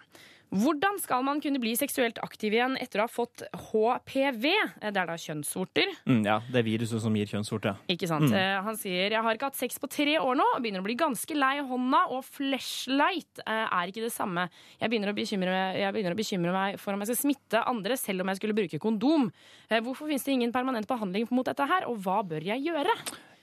[0.54, 4.44] Hvordan skal man kunne bli seksuelt aktiv igjen etter å ha fått HPV?
[4.80, 5.90] Eh, Det er da kjønnsvorter.
[6.06, 7.74] Mm, ja, det er viruset som gir kjønnsvorte.
[7.90, 8.30] Ikke sant?
[8.30, 8.36] Mm.
[8.38, 10.86] Eh, Han sier jeg har ikke hatt sex på tre år nå og begynner å
[10.86, 14.48] bli ganske lei hånda, og flashlight eh, er ikke det samme.
[14.80, 15.56] Jeg begynner, å bekymre,
[15.92, 18.78] begynner å bekymre meg for om jeg skal smitte andre selv om jeg skulle bruke
[18.82, 19.28] kondom.
[19.68, 22.94] Hvorfor finnes det ingen permanent behandling mot dette her, og hva bør jeg gjøre?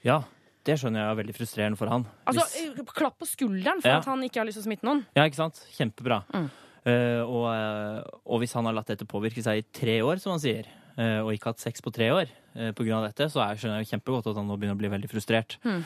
[0.07, 0.21] Ja,
[0.63, 2.05] det skjønner jeg er veldig frustrerende for han.
[2.25, 3.97] Altså, Hvis- Klapp på skulderen for Ja.
[3.99, 5.05] at han ikke har lyst til å smitte noen.
[5.15, 5.59] Ja, ikke sant?
[5.75, 6.23] Kjempebra.
[6.33, 6.49] Mm.
[6.83, 10.33] Eh, og, eh, og hvis han har latt dette påvirke seg i tre år, som
[10.35, 10.67] han sier,
[10.97, 12.99] eh, og ikke hatt sex på tre år pga.
[13.07, 15.57] dette, så jeg skjønner jeg kjempegodt at han nå begynner å bli veldig frustrert.
[15.65, 15.81] Mm.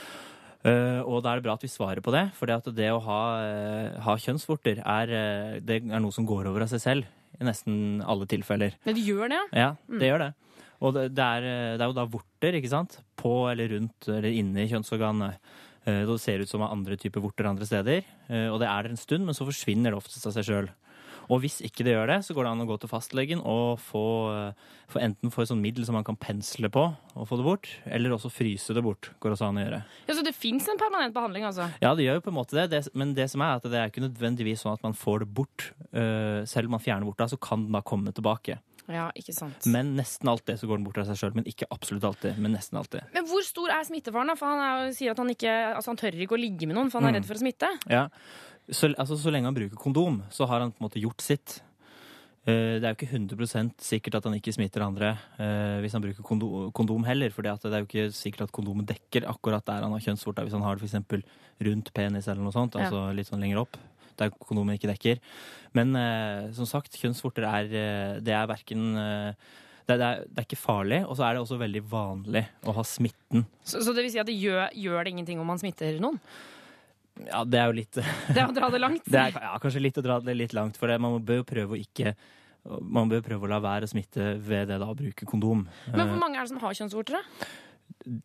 [0.65, 3.19] Uh, og da er det bra at vi svarer på det, for det å ha,
[3.39, 7.45] uh, ha kjønnsvorter er, uh, det er noe som går over av seg selv i
[7.45, 8.73] nesten alle tilfeller.
[8.83, 9.99] Men det gjør det, Ja, Mm.
[10.01, 10.33] det gjør det.
[10.81, 12.99] Og det, det, er, det er jo da vorter, ikke sant?
[13.15, 15.39] På eller rundt eller inne i kjønnsorganet.
[15.87, 18.03] Det ser ut som andre typer vorter andre steder.
[18.51, 20.67] Og det er der en stund, men så forsvinner det oftest av seg sjøl.
[21.29, 23.79] Og hvis ikke det gjør det, så går det an å gå til fastlegen og
[23.83, 24.53] få, eh,
[24.87, 27.67] få enten få et sånt middel som man kan pensle på og få det bort,
[27.85, 29.09] eller også fryse det bort.
[29.19, 29.83] går også an å gjøre.
[30.07, 31.69] Ja, Så det fins en permanent behandling, altså?
[31.81, 33.73] Ja, det gjør jo på en måte det, det men det som er at det
[33.73, 35.71] er ikke nødvendigvis sånn at man får det bort.
[35.93, 38.59] Eh, Selv om man fjerner bort det, så kan den da komme tilbake.
[38.87, 39.65] Ja, ikke sant.
[39.67, 41.35] Men nesten alltid så går den bort av seg sjøl.
[41.35, 42.37] Men ikke absolutt alltid.
[42.39, 43.01] Men nesten alltid.
[43.13, 44.27] Men hvor stor er smittefaren?
[44.31, 44.35] da?
[44.35, 46.89] For Han er, sier at han ikke altså han tør ikke å ligge med noen,
[46.89, 47.19] for han er Mm.
[47.19, 47.67] redd for å smitte.
[47.89, 48.07] Ja.
[48.69, 51.61] Så, altså, så lenge han bruker kondom, så har han på en måte gjort sitt.
[52.47, 56.03] Eh, Det er jo ikke 100% sikkert at han ikke smitter andre eh, hvis han
[56.03, 57.31] bruker kondo kondom heller.
[57.31, 60.43] For det er jo ikke sikkert at kondomet dekker akkurat der han har kjønnsvorta.
[60.47, 61.23] Hvis han har det f.eks.
[61.67, 62.85] rundt penis eller noe sånt, Ja.
[62.87, 63.77] altså litt sånn lenger opp.
[64.17, 65.19] Der kondomet ikke dekker.
[65.77, 68.95] Men eh, som sagt, kjønnsvorter er Det er verken
[69.87, 72.73] det, det, er, det er ikke farlig, og så er det også veldig vanlig å
[72.75, 73.45] ha smitten.
[73.63, 76.17] Så, så det vil si at det gjør, gjør det ingenting om man smitter noen?
[77.25, 77.97] Ja, det er jo litt
[78.35, 79.05] Det er å dra det langt.
[79.13, 80.99] Det er ja, kanskje litt å dra det litt langt, for det.
[81.01, 82.13] man bør jo prøve å ikke
[82.83, 85.61] man bør prøve å la være å smitte ved det da å bruke kondom.
[85.93, 87.15] Men hvor Eh, mange er det som har kjønnsvorter?
[87.15, 87.45] da?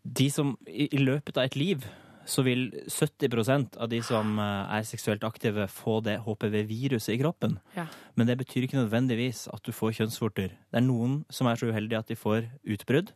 [0.03, 1.85] De som i, i løpet av et liv
[2.27, 7.57] så vil 70% av de som eh, er seksuelt aktive, få det HPV-viruset i kroppen.
[7.79, 7.87] Ja.
[8.19, 10.53] Men det betyr ikke nødvendigvis at du får kjønnsvorter.
[10.55, 13.11] Det er noen som er så uheldige at de får utbrudd.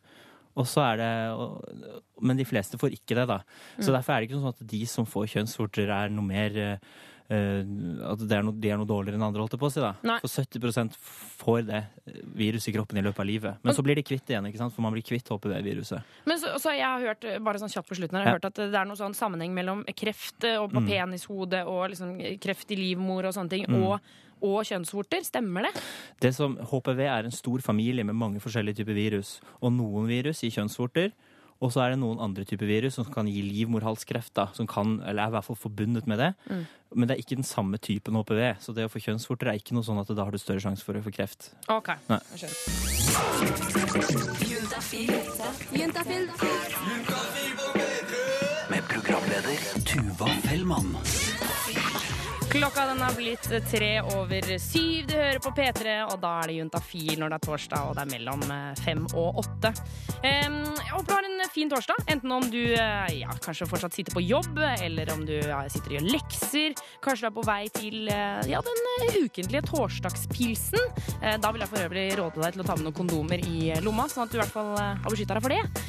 [0.57, 3.41] Og så er det, og- Men de fleste får ikke det, da.
[3.79, 3.95] Så Mm.
[4.01, 6.79] derfor er det ikke sånn at de som får kjønnsvorter, er noe mer eh,
[7.29, 9.81] At det er noe, de er noe dårligere enn andre, holdt jeg på å si.
[9.81, 9.95] da.
[10.07, 10.19] Nei.
[10.21, 10.95] For 70%
[11.43, 11.81] får det
[12.37, 13.57] viruset i kroppen i løpet av livet.
[13.65, 14.73] Men så blir de kvitt det igjen, ikke sant?
[14.73, 16.05] for man blir kvitt HPV-viruset.
[16.25, 18.39] Men så, så jeg har hørt, bare sånn kjapt på slutten, jeg har Ja.
[18.39, 20.89] hørt at det er noen sånn sammenheng mellom kreft eh, og på Mm.
[20.89, 23.83] penishode og liksom kreft i livmor og sånne ting, Mm.
[23.85, 24.01] og,
[24.45, 25.25] og kjønnsvorter.
[25.27, 25.73] Stemmer det?
[26.23, 29.39] Det som HPV er en stor familie med mange forskjellige typer virus.
[29.61, 31.15] Og noen virus gir kjønnsvorter.
[31.65, 34.35] Og så er det noen andre typer virus som kan gi livmorhalskreft.
[34.37, 36.35] da, som kan, eller er i hvert fall forbundet med det.
[36.51, 36.67] Mm.
[36.95, 38.61] Men det er ikke den samme typen HPV.
[38.61, 40.85] Så det å få kjønnsvorter er ikke noe sånn at da har du større sjanse
[40.85, 41.51] for å få kreft.
[41.73, 41.89] OK.
[42.13, 42.21] Nei.
[42.37, 42.57] Jeg skjønner.
[45.73, 46.29] Juntafil.
[48.69, 49.57] Med programleder
[49.87, 51.16] Tuva Fellmann.
[52.57, 55.07] Klokka den har blitt tre over syv.
[55.11, 58.05] Du hører på P3, og da er det juntafil når det er torsdag, og det
[58.07, 59.73] er mellom eh, fem og åtte.
[60.25, 60.49] Jeg
[60.89, 64.25] håper du har en fin torsdag, enten om du eh, ja, kanskje fortsatt sitter på
[64.25, 66.81] jobb, eller om du ja, sitter og gjør lekser.
[67.05, 68.81] Kanskje du er på vei til eh, ja, den
[69.21, 70.89] ukentlige torsdagspilsen.
[71.43, 74.09] Da vil jeg for øvrig råde deg til å ta med noen kondomer i lomma,
[74.09, 75.87] sånn at du i hvert fall har beskytta deg for det.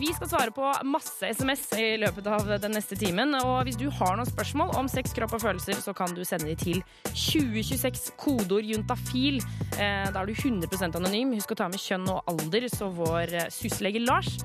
[0.00, 3.36] Vi skal svare på masse SMS i løpet av den neste timen.
[3.38, 6.46] Og hvis du har noen spørsmål om sex, kropp og følelser, så kan du sende
[6.50, 9.40] de til 2026 kodeord juntafil.
[9.78, 11.34] Eh, Da er du 100% anonym.
[11.34, 14.38] Husk å ta med kjønn og alder, så vår eh, syslege Lars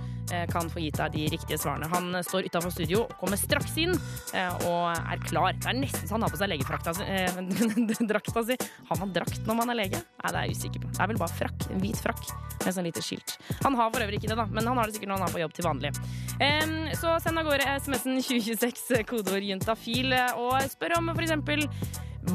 [0.52, 1.90] kan få gitt deg de riktige svarene.
[1.92, 3.94] Han eh, står utafor studio, kommer straks inn
[4.38, 5.56] eh, og er klar.
[5.58, 7.08] Det er nesten så han har på seg legedrakta si.
[7.08, 8.58] eh, drakta si.
[8.90, 10.02] Har man drakt når man er lege?
[10.22, 10.92] Nei, det er jeg usikker på.
[10.92, 11.68] Det er vel bare frakk.
[11.74, 12.24] En hvit frakk
[12.62, 13.38] med sånn lite skilt.
[13.66, 15.36] Han har for øvrig ikke det, da, men han har det sikkert når han er
[15.36, 15.92] på jobb til vanlig.
[16.98, 21.66] Så send av gårde SMS-en 2026, kodeord juntafil, og spør om eksempel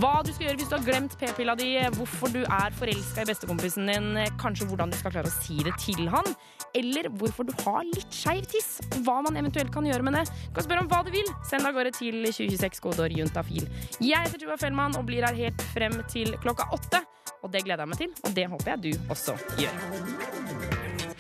[0.01, 3.29] hva du skal gjøre hvis du har glemt p-pilla di, hvorfor du er forelska i
[3.29, 4.09] bestekompisen din,
[4.41, 6.27] kanskje hvordan du skal klare å si det til han,
[6.75, 10.25] eller hvorfor du har litt skeiv tiss, hva man eventuelt kan gjøre med det.
[10.49, 11.29] Du kan spørre om hva du vil.
[11.49, 13.69] Send av gårde til 2026 kodeord juntafil.
[14.01, 17.03] Jeg heter Tuva Fellmann og blir her helt frem til klokka åtte.
[17.43, 19.81] Og det gleder jeg meg til, og det håper jeg du også gjør.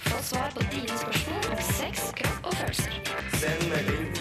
[0.07, 3.01] Få svar på dine spørsmål om sex, kropp og følelser.
[3.41, 4.16] Send melding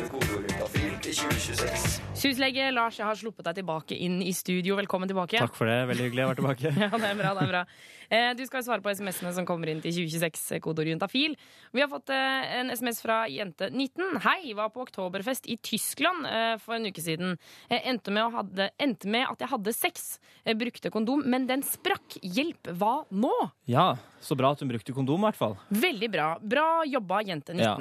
[1.15, 2.01] 2026.
[2.19, 4.75] Syslege Lars, jeg har sluppet deg tilbake inn i studio.
[4.79, 5.39] Velkommen tilbake.
[5.39, 5.77] Takk for det.
[5.91, 6.71] Veldig hyggelig å være tilbake.
[6.85, 7.61] Ja, det er bra, det er bra.
[8.09, 11.35] Eh, Du skal svare på SMS-ene som kommer inn til 2026, kodeord juntafil.
[11.75, 14.19] Vi har fått eh, en SMS fra jente19.
[14.25, 17.37] Hei, var på oktoberfest i Tyskland eh, for en uke siden.
[17.71, 20.07] Jeg Endte med, å hadde, endte med at jeg hadde sex.
[20.45, 22.17] Jeg brukte kondom, men den sprakk.
[22.21, 23.31] Hjelp, hva nå?
[23.71, 23.93] Ja,
[24.25, 25.55] så bra at hun brukte kondom, i hvert fall.
[25.71, 26.31] Veldig bra.
[26.43, 27.61] Bra jobba, jente19.
[27.63, 27.77] Ja.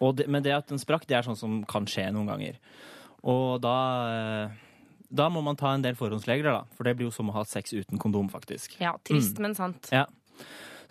[0.00, 2.56] Og det, men det at den sprakk, det er sånn som kan skje noen ganger.
[3.22, 3.76] Og da
[4.48, 4.58] eh,
[5.12, 6.62] Da må man ta en del forhåndsregler, da.
[6.74, 8.78] For det blir jo som å ha sex uten kondom, faktisk.
[8.80, 9.42] Ja, trist, Mm.
[9.42, 9.90] men sant.
[9.92, 10.06] Ja.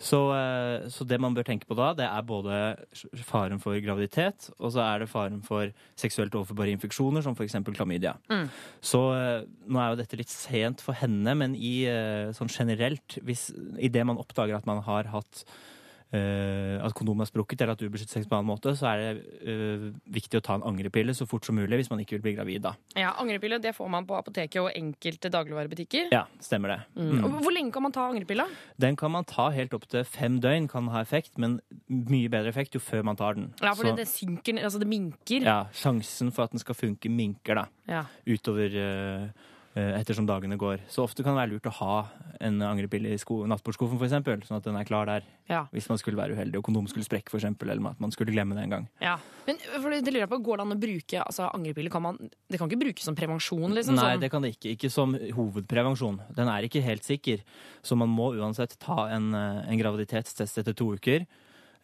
[0.02, 2.76] Så, eh, så det man bør tenke på da, det er både
[3.22, 7.54] faren for graviditet, og så er det faren for seksuelt overførbare infeksjoner, som f.eks.
[7.74, 8.16] klamydia.
[8.30, 8.48] Mm.
[8.82, 11.84] Så eh, nå er jo dette litt sent for henne, men i,
[12.34, 15.44] sånn generelt, hvis, i det man oppdager at man har hatt
[16.12, 19.00] at kondomen er sprukket eller at du beskytter sex på en annen måte, så er
[19.00, 19.12] det
[19.48, 22.34] uh, viktig å ta en angrepille så fort som mulig hvis man ikke vil bli
[22.36, 22.74] gravid da.
[22.98, 26.10] Ja, Angrepille det får man på apoteket og enkelte dagligvarebutikker.
[26.12, 26.78] Ja, stemmer det.
[26.98, 27.22] Mm.
[27.22, 27.38] Mm.
[27.44, 28.46] Hvor lenge kan man ta angrepilla?
[28.80, 32.52] Den kan man ta helt opp til fem døgn, kan ha effekt, men mye bedre
[32.52, 33.52] effekt jo før man tar den.
[33.62, 35.40] Ja, for Så- det synker, altså det minker.
[35.42, 38.04] Ja, sjansen for at den skal funke minker da, Ja.
[38.26, 39.28] utover eh, eh,
[39.74, 40.82] ettersom dagene går.
[40.92, 41.96] Så ofte kan det være lurt å ha
[42.44, 45.26] en angrepille i sko nattbordskuffen for eksempel, sånn at den er klar der.
[45.48, 45.62] Ja.
[45.72, 48.34] Hvis man skulle være uheldig og kondom skulle sprekke for eksempel, eller at man skulle
[48.34, 48.88] glemme det en gang.
[49.02, 49.16] Ja.
[49.46, 51.92] Men det lurer jeg på, går det an å bruke altså, angrepiller?
[51.94, 53.72] Kan man, det kan ikke brukes som prevensjon?
[53.78, 53.96] liksom?
[53.96, 54.24] Nei, sånn.
[54.24, 54.74] det kan det ikke.
[54.76, 56.20] Ikke som hovedprevensjon.
[56.36, 57.40] Den er ikke helt sikker.
[57.80, 61.24] Så man må uansett ta en, eh, en graviditetstest etter to uker.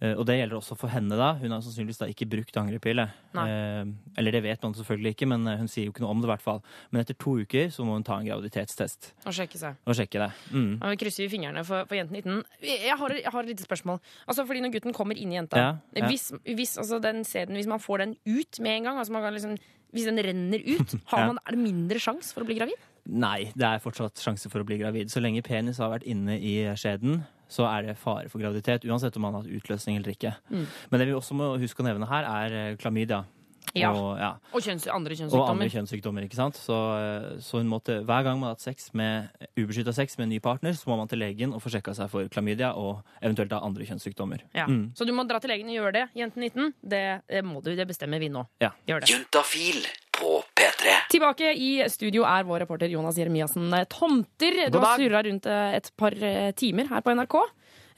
[0.00, 1.32] Eh, Og det gjelder også for henne, da.
[1.40, 3.08] Hun har sannsynligvis da ikke brukt angrepille.
[3.34, 3.84] Eh,
[4.20, 6.28] eller det vet man selvfølgelig ikke, men eh, hun sier jo ikke noe om det,
[6.28, 6.60] i hvert fall.
[6.92, 9.80] Men etter to uker så må hun ta en graviditetstest Og sjekke seg.
[9.84, 10.30] og sjekke det.
[10.54, 10.70] Mm.
[10.82, 12.44] Og vi krysser vi fingrene for, for jenten 19.
[12.62, 13.98] Jeg har, jeg har et lite spørsmål.
[14.26, 16.06] Altså, fordi Når gutten kommer inn i jenta Ja, ja.
[16.06, 19.22] Hvis, hvis, altså, den seden, hvis man får den ut med en gang, altså man
[19.26, 19.56] kan liksom,
[19.96, 22.78] hvis den renner ut, man, er det mindre sjanse for å bli gravid?
[23.08, 25.08] Nei, det er fortsatt sjanse for å bli gravid.
[25.08, 29.16] Så lenge penis har vært inne i skjeden, så er det fare for graviditet, uansett
[29.16, 30.34] om man har hatt utløsning eller ikke.
[30.52, 30.66] Mm.
[30.90, 33.24] Men det vi også må huske å nevne her, er eh, klamydia.
[33.76, 33.90] Ja.
[33.92, 34.30] Og, ja.
[34.56, 35.50] Og kjønns, andre Og kjønnssykdommer.
[35.52, 36.56] andre kjønnssykdommer, ikke sant?
[36.56, 39.28] Så, eh, så hun måtte, hver gang man har hatt sex med
[39.58, 42.08] ubeskytta sex med en ny partner, så må man til legen og få sjekka seg
[42.12, 44.44] for klamydia og eventuelt da andre kjønnssykdommer.
[44.56, 44.66] Ja.
[44.66, 44.92] Mm.
[44.96, 46.74] Så du må dra til legen og gjøre det, jenten 19.
[46.82, 48.46] Det, det må du, det bestemmer vi nå.
[48.64, 48.72] Ja.
[48.88, 49.12] Gjør det.
[49.12, 50.07] Juntafil på P3.
[51.18, 54.68] Tilbake i studio er vår reporter Jonas Jeremiassen Tomter.
[54.70, 55.00] Du har dag.
[55.00, 57.34] surra rundt eh, et par eh, timer her på NRK.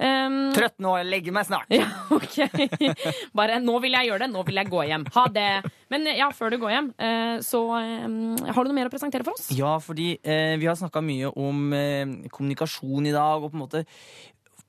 [0.00, 1.68] Um, Trøtt nå, jeg legger meg snart.
[1.76, 2.38] Ja, ok.
[3.36, 5.04] Bare 'nå vil jeg gjøre det', 'nå vil jeg gå hjem'.
[5.12, 5.50] Ha det.
[5.92, 9.36] Men ja, før du går hjem, eh, så har du noe mer å presentere for
[9.36, 9.50] oss?
[9.52, 13.64] Ja, fordi eh, vi har snakka mye om eh, kommunikasjon i dag, og på en
[13.66, 13.84] måte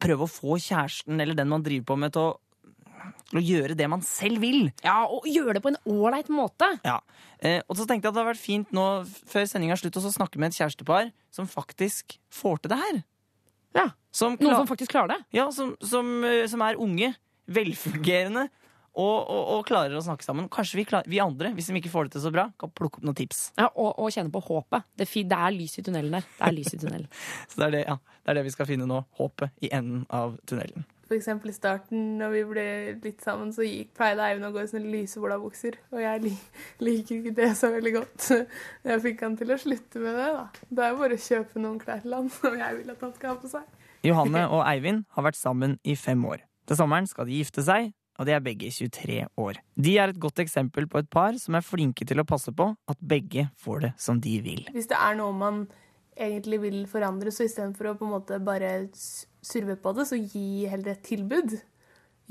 [0.02, 2.40] prøve å få kjæresten eller den man driver på med, til å
[3.32, 4.70] til å gjøre det man selv vil.
[4.86, 6.68] Ja, og gjøre det på en ålreit måte.
[6.86, 7.00] Ja.
[7.40, 8.88] Eh, og så tenkte jeg at det hadde vært fint nå
[9.32, 13.04] før sendinga er slutt å snakke med et kjærestepar som faktisk får til det her.
[13.78, 15.22] Ja, som Noen som faktisk klarer det.
[15.38, 17.14] Ja, som, som, eh, som er unge,
[17.52, 18.50] velfungerende
[18.92, 20.50] og, og, og klarer å snakke sammen.
[20.52, 23.00] Kanskje vi, klar, vi andre, hvis de ikke får det til så bra, kan plukke
[23.00, 23.46] opp noen tips.
[23.56, 24.88] Ja, og, og kjenne på håpet.
[25.00, 26.28] Det, det er lys i tunnelen der.
[26.36, 27.08] Det er lys i tunnelen.
[27.52, 29.00] Så det er det, ja, det er det vi skal finne nå.
[29.20, 30.84] Håpet i enden av tunnelen.
[31.12, 32.64] For eksempel i starten, når vi ble
[33.04, 35.76] litt sammen, så gikk, pleide Eivind å gå i sånne lyse olabukser.
[35.92, 36.30] Og jeg li
[36.80, 38.28] liker ikke det så veldig godt.
[38.88, 40.46] Jeg fikk han til å slutte med det, da.
[40.70, 43.12] Da er det bare å kjøpe noen klær til han som jeg vil at han
[43.18, 43.90] skal ha på seg.
[44.08, 46.46] Johanne og Eivind har vært sammen i fem år.
[46.72, 49.60] Til sommeren skal de gifte seg, og de er begge 23 år.
[49.76, 52.70] De er et godt eksempel på et par som er flinke til å passe på
[52.72, 54.64] at begge får det som de vil.
[54.72, 55.66] Hvis det er noe man
[56.16, 58.78] egentlig vil forandre, så istedenfor å på en måte bare
[59.46, 61.58] surve på det, så gi heller et tilbud.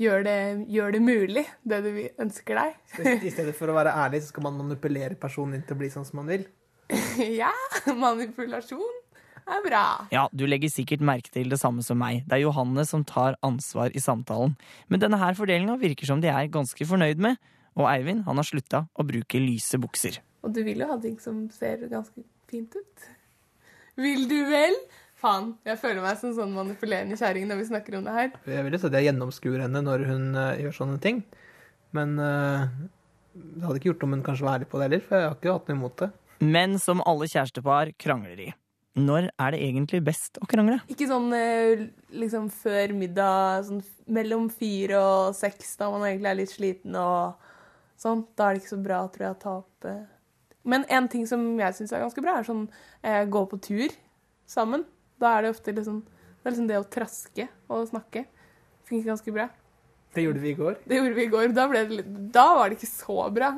[0.01, 0.39] Gjør det,
[0.71, 1.91] gjør det mulig, det du
[2.23, 2.79] ønsker deg.
[3.21, 5.91] I stedet for å være ærlig, så skal man manipulere personen inn til å bli
[5.93, 6.47] sånn som man vil.
[7.41, 7.51] ja,
[7.85, 8.97] manipulasjon
[9.45, 9.83] er bra.
[10.13, 12.23] Ja, du legger sikkert merke til det samme som meg.
[12.25, 14.55] Det er Johanne som tar ansvar i samtalen.
[14.89, 17.39] Men denne her fordelinga virker som de er ganske fornøyd med.
[17.79, 20.19] Og Eivind han har slutta å bruke lyse bukser.
[20.41, 23.09] Og du vil jo ha ting som ser ganske fint ut.
[24.01, 24.75] Vil du vel?
[25.21, 28.31] Faen, jeg føler meg som sånn manipulerende kjerring når vi snakker om det her.
[28.49, 31.19] Jeg vil jo si at jeg gjennomskuer henne når hun uh, gjør sånne ting.
[31.93, 32.63] Men uh,
[33.35, 35.35] det hadde ikke gjort om hun kanskje var ærlig på det heller, for jeg har
[35.37, 36.07] ikke hatt noe imot det.
[36.41, 38.47] Men som alle kjærestepar krangler de.
[38.97, 40.79] Når er det egentlig best å krangle?
[40.91, 41.83] Ikke sånn eh,
[42.17, 47.45] liksom før middag, sånn mellom fire og seks, da man egentlig er litt sliten og
[48.01, 48.25] sånn.
[48.33, 49.91] Da er det ikke så bra, tror jeg, å ta opp.
[50.67, 52.65] Men en ting som jeg syns er ganske bra, er sånn
[53.31, 53.95] gå på tur
[54.49, 54.83] sammen.
[55.21, 58.25] Da er det ofte liksom det, er liksom det å traske og snakke.
[58.89, 59.47] Funker ganske bra.
[60.11, 60.79] Det gjorde vi i går.
[60.89, 61.51] Det gjorde vi i går.
[61.55, 63.51] Da, ble det, da var det ikke så bra.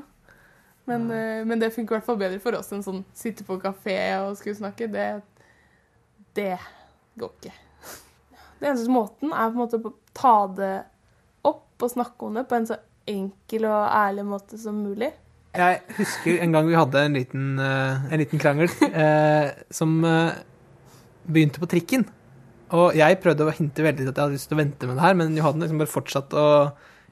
[0.89, 3.55] Men, eh, men det funker i hvert fall bedre for oss enn sånn sitte på
[3.64, 4.89] kafé og skulle snakke.
[4.91, 5.07] Det,
[6.36, 6.57] det
[7.20, 7.55] går ikke.
[8.59, 10.76] Den eneste måten er på en måte å ta det
[11.47, 15.14] opp og snakke om det på en så enkel og ærlig måte som mulig.
[15.53, 20.01] Jeg husker en gang vi hadde en liten, eh, en liten krangel eh, som
[21.26, 22.06] begynte på trikken.
[22.74, 25.06] Og jeg prøvde å hinte veldig at jeg hadde lyst til å vente med det
[25.06, 26.54] her, men Johan liksom bare fortsatte å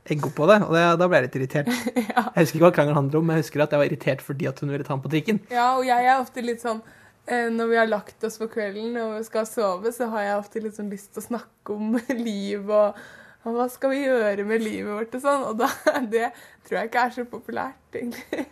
[0.09, 1.70] egge opp på det, og det, da ble jeg litt irritert.
[2.32, 4.47] Jeg husker ikke hva krangelen handler om, men jeg husker at jeg var irritert fordi
[4.49, 5.41] at hun ville ta ham på trikken.
[5.51, 6.80] Ja, og jeg er ofte litt sånn
[7.28, 10.72] eh, Når vi har lagt oss for kvelden og skal sove, så har jeg ofte
[10.78, 11.97] sånn lyst til å snakke om
[12.30, 13.01] liv og,
[13.43, 15.45] og hva skal vi gjøre med livet vårt og sånn.
[15.51, 15.70] Og da,
[16.16, 16.32] det
[16.66, 18.47] tror jeg ikke er så populært, egentlig.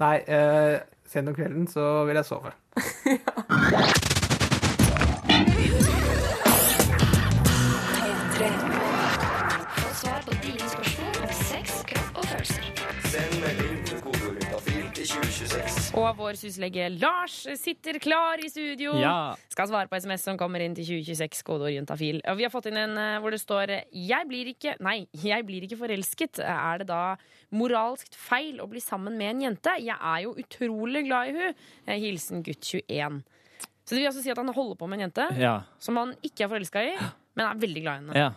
[0.00, 0.78] Nei, eh,
[1.10, 2.54] sent om kvelden så vil jeg sove.
[2.76, 3.95] Få
[15.96, 18.92] Og vår syslege Lars sitter klar i studio.
[19.00, 19.32] Ja.
[19.48, 22.18] Skal svare på SMS som kommer inn til 2026, kodeord juntafil.
[22.28, 25.46] Og vi har fått inn en eh, hvor det står Jeg blir ikke Nei, jeg
[25.48, 26.42] blir ikke forelsket.
[26.44, 27.00] Er det da
[27.56, 29.72] moralsk feil å bli sammen med en jente?
[29.80, 31.56] Jeg er jo utrolig glad i hun.
[31.86, 33.22] Eh, Hilsen gutt 21.
[33.86, 35.56] Så det vil altså si at han holder på med en jente Ja.
[35.80, 36.92] som han ikke er forelska i,
[37.38, 38.18] men er veldig glad i henne.
[38.26, 38.32] ja.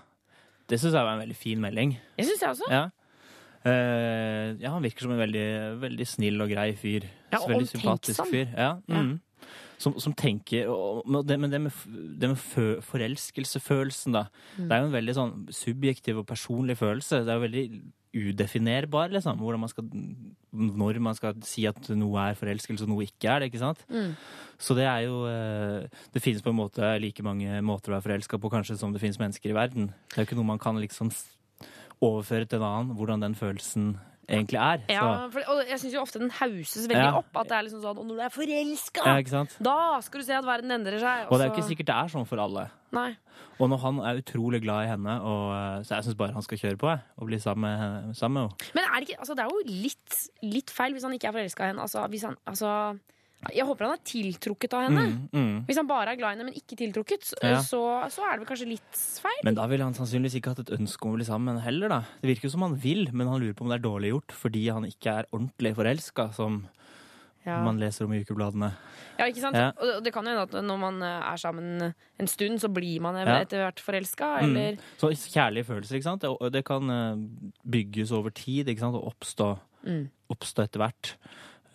[0.69, 1.95] Det syns jeg var en veldig fin melding.
[2.19, 2.67] Jeg syns det også.
[2.69, 2.83] Ja.
[3.65, 5.45] Uh, ja, han virker som en veldig,
[5.81, 7.07] veldig snill og grei fyr.
[7.31, 8.47] Ja, veldig sympatisk fyr.
[8.55, 8.77] Ja.
[8.87, 9.19] Mm.
[9.79, 10.67] Som, som tenker
[11.07, 11.71] Men det, men det med,
[12.19, 14.25] det med fø, forelskelsefølelsen, da.
[14.57, 14.65] Mm.
[14.65, 17.23] Det er jo en veldig sånn subjektiv og personlig følelse.
[17.23, 17.63] Det er jo veldig
[18.09, 19.39] udefinerbar, liksom.
[19.61, 19.87] Man skal,
[20.51, 23.51] når man skal si at noe er forelskelse og noe ikke er det.
[23.51, 23.85] ikke sant?
[23.93, 24.15] Mm.
[24.59, 28.07] Så det er jo eh, Det finnes på en måte like mange måter å være
[28.09, 29.91] forelska på kanskje som det finnes mennesker i verden.
[30.09, 31.13] Det er jo ikke noe man kan liksom
[32.03, 33.93] overføre til en annen, hvordan den følelsen
[34.29, 34.83] egentlig er.
[34.93, 37.17] Ja, for, og jeg syns jo ofte den hauses veldig Ja.
[37.17, 37.31] opp.
[37.35, 40.33] At det er liksom sånn Og når du er forelska, Ja, da skal du se
[40.33, 41.27] at verden endrer seg.
[41.31, 42.69] og det er jo ikke sikkert det er sånn for alle.
[42.91, 43.17] Nei.
[43.59, 46.41] Og når han er utrolig glad i henne, og, eh, så jeg syns bare han
[46.41, 48.73] skal kjøre på jeg, og bli sammen med, henne- sammen med henne.
[48.75, 51.33] Men er det, ikke, altså, det er jo litt, litt feil hvis han ikke er
[51.33, 51.81] forelska i henne.
[51.81, 52.99] Altså, hvis han, altså,
[53.55, 55.03] jeg håper han er tiltrukket av henne.
[55.07, 55.59] Mm, mm.
[55.69, 57.61] Hvis han bare er glad i henne, men ikke tiltrukket, så, Ja.
[57.63, 57.79] så,
[58.11, 59.39] så er det vel kanskje litt feil.
[59.47, 61.67] Men da ville han sannsynligvis ikke hatt et ønske om å bli sammen med henne
[61.69, 62.01] heller, da.
[62.19, 64.35] Det virker jo som han vil, men han lurer på om det er dårlig gjort
[64.35, 66.67] fordi han ikke er ordentlig forelska, som
[67.45, 67.63] Ja.
[67.63, 68.73] man leser om i ukebladene.
[69.17, 69.55] Ja, ikke sant?
[69.55, 69.71] Ja.
[69.79, 72.99] Og det kan jo hende at når man eh, er sammen en stund, så blir
[73.01, 74.77] man etter hvert forelska, Mm.
[74.99, 76.27] Så kjærlige følelser, ikke sant?
[76.51, 77.15] Det kan eh,
[77.65, 78.95] bygges over tid, ikke sant?
[78.99, 80.09] Og oppstå, Mm.
[80.29, 81.15] oppstå etter hvert.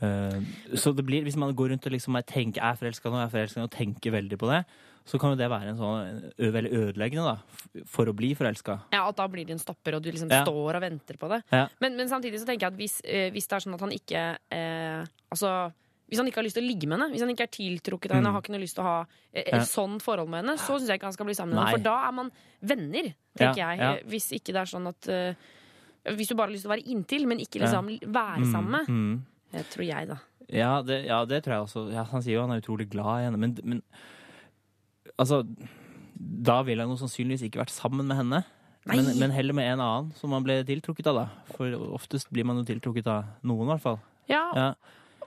[0.01, 0.41] Eh,
[0.77, 3.29] så det blir, hvis man går rundt og liksom er, tenker, er forelska nå, er
[3.33, 4.65] forelska nå, og tenker veldig på det,
[5.07, 8.79] så kan jo det være en sånn veldig ødeleggende da, for å bli forelska.
[8.93, 10.43] Ja, At da blir det en stopper, og du liksom Ja.
[10.45, 11.43] står og venter på det.
[11.53, 11.69] Ja.
[11.81, 13.01] Men, men samtidig så tenker jeg at hvis,
[13.33, 15.73] hvis det er sånn at han ikke eh, Altså
[16.09, 18.11] hvis han ikke har lyst til å ligge med henne, hvis han ikke er tiltrukket
[18.13, 18.35] av henne, Mm.
[18.37, 19.59] har ikke noe lyst til å ha et Ja.
[19.65, 21.71] sånn forhold med henne, så syns jeg ikke han skal bli sammen med henne.
[21.73, 22.31] For da er man
[22.63, 23.79] venner, tenker Ja, jeg.
[23.81, 23.95] ja.
[24.07, 25.35] Hvis ikke det er sånn at uh,
[26.15, 28.87] Hvis du bare har lyst til å være inntil, men ikke liksom være sammen med.
[28.89, 29.23] Mm, mm.
[29.55, 30.19] Eh, tror jeg, da.
[30.53, 31.87] Ja, det, ja, det tror jeg også.
[31.95, 33.81] Ja, han sier jo han er utrolig glad i henne, men, men
[35.17, 35.43] altså
[36.15, 38.43] Da ville han jo sannsynligvis ikke vært sammen med henne.
[38.85, 41.55] Men, men heller med en annen som han ble tiltrukket av, da.
[41.57, 43.99] For oftest blir man jo tiltrukket av noen, i hvert fall.
[44.31, 44.69] Ja, Ja.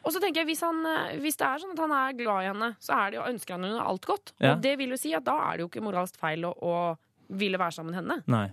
[0.06, 2.46] Og så tenker jeg, hvis, han, eh, hvis det er sånn at han er glad
[2.46, 4.32] i henne, så er det jo, ønsker han henne alt godt.
[4.40, 4.54] Ja.
[4.54, 7.34] Og det vil jo si at da er det jo ikke moralsk feil å, å
[7.42, 8.18] ville være sammen med henne.
[8.32, 8.46] Nei.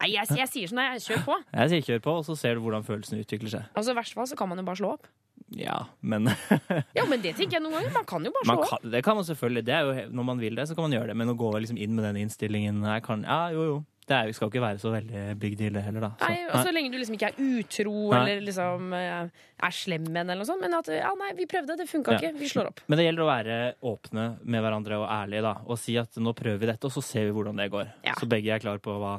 [0.00, 1.34] Nei, jeg, jeg sier sånn, jeg kjør på.
[1.52, 3.66] Jeg sier kjør på, og så ser du hvordan følelsene utvikler seg.
[3.76, 5.10] Altså, I verste fall så kan man jo bare slå opp.
[5.56, 6.28] Ja, men
[6.98, 7.92] Ja, men det tenker jeg noen ganger.
[7.96, 8.84] Man kan jo bare slå opp.
[8.92, 9.64] Det kan man selvfølgelig.
[9.66, 11.16] Det er jo, når man vil det, så kan man gjøre det.
[11.20, 13.78] Men å gå liksom inn med den innstillingen jeg kan, Ja, jo, jo.
[14.10, 16.08] Det er, jo- ikke være så veldig big deal, det heller, da.
[16.18, 18.18] Så, Nei, og så lenge du liksom ikke er utro Nei.
[18.24, 19.28] eller liksom eh,
[19.68, 20.64] er slem med henne eller noe sånt.
[20.64, 22.18] Men at ja, nei, vi prøvde, det funka Ja.
[22.24, 22.32] ikke.
[22.40, 22.80] Vi slår opp.
[22.90, 25.52] Men det gjelder å være åpne med hverandre og ærlige, da.
[25.70, 27.92] Og si at nå prøver vi dette, og så ser vi hvordan det går.
[28.18, 29.12] Så begge er klar på hva,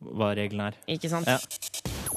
[0.00, 0.78] hva reglene er.
[0.94, 1.26] Ikke sant?
[1.28, 1.38] Ja.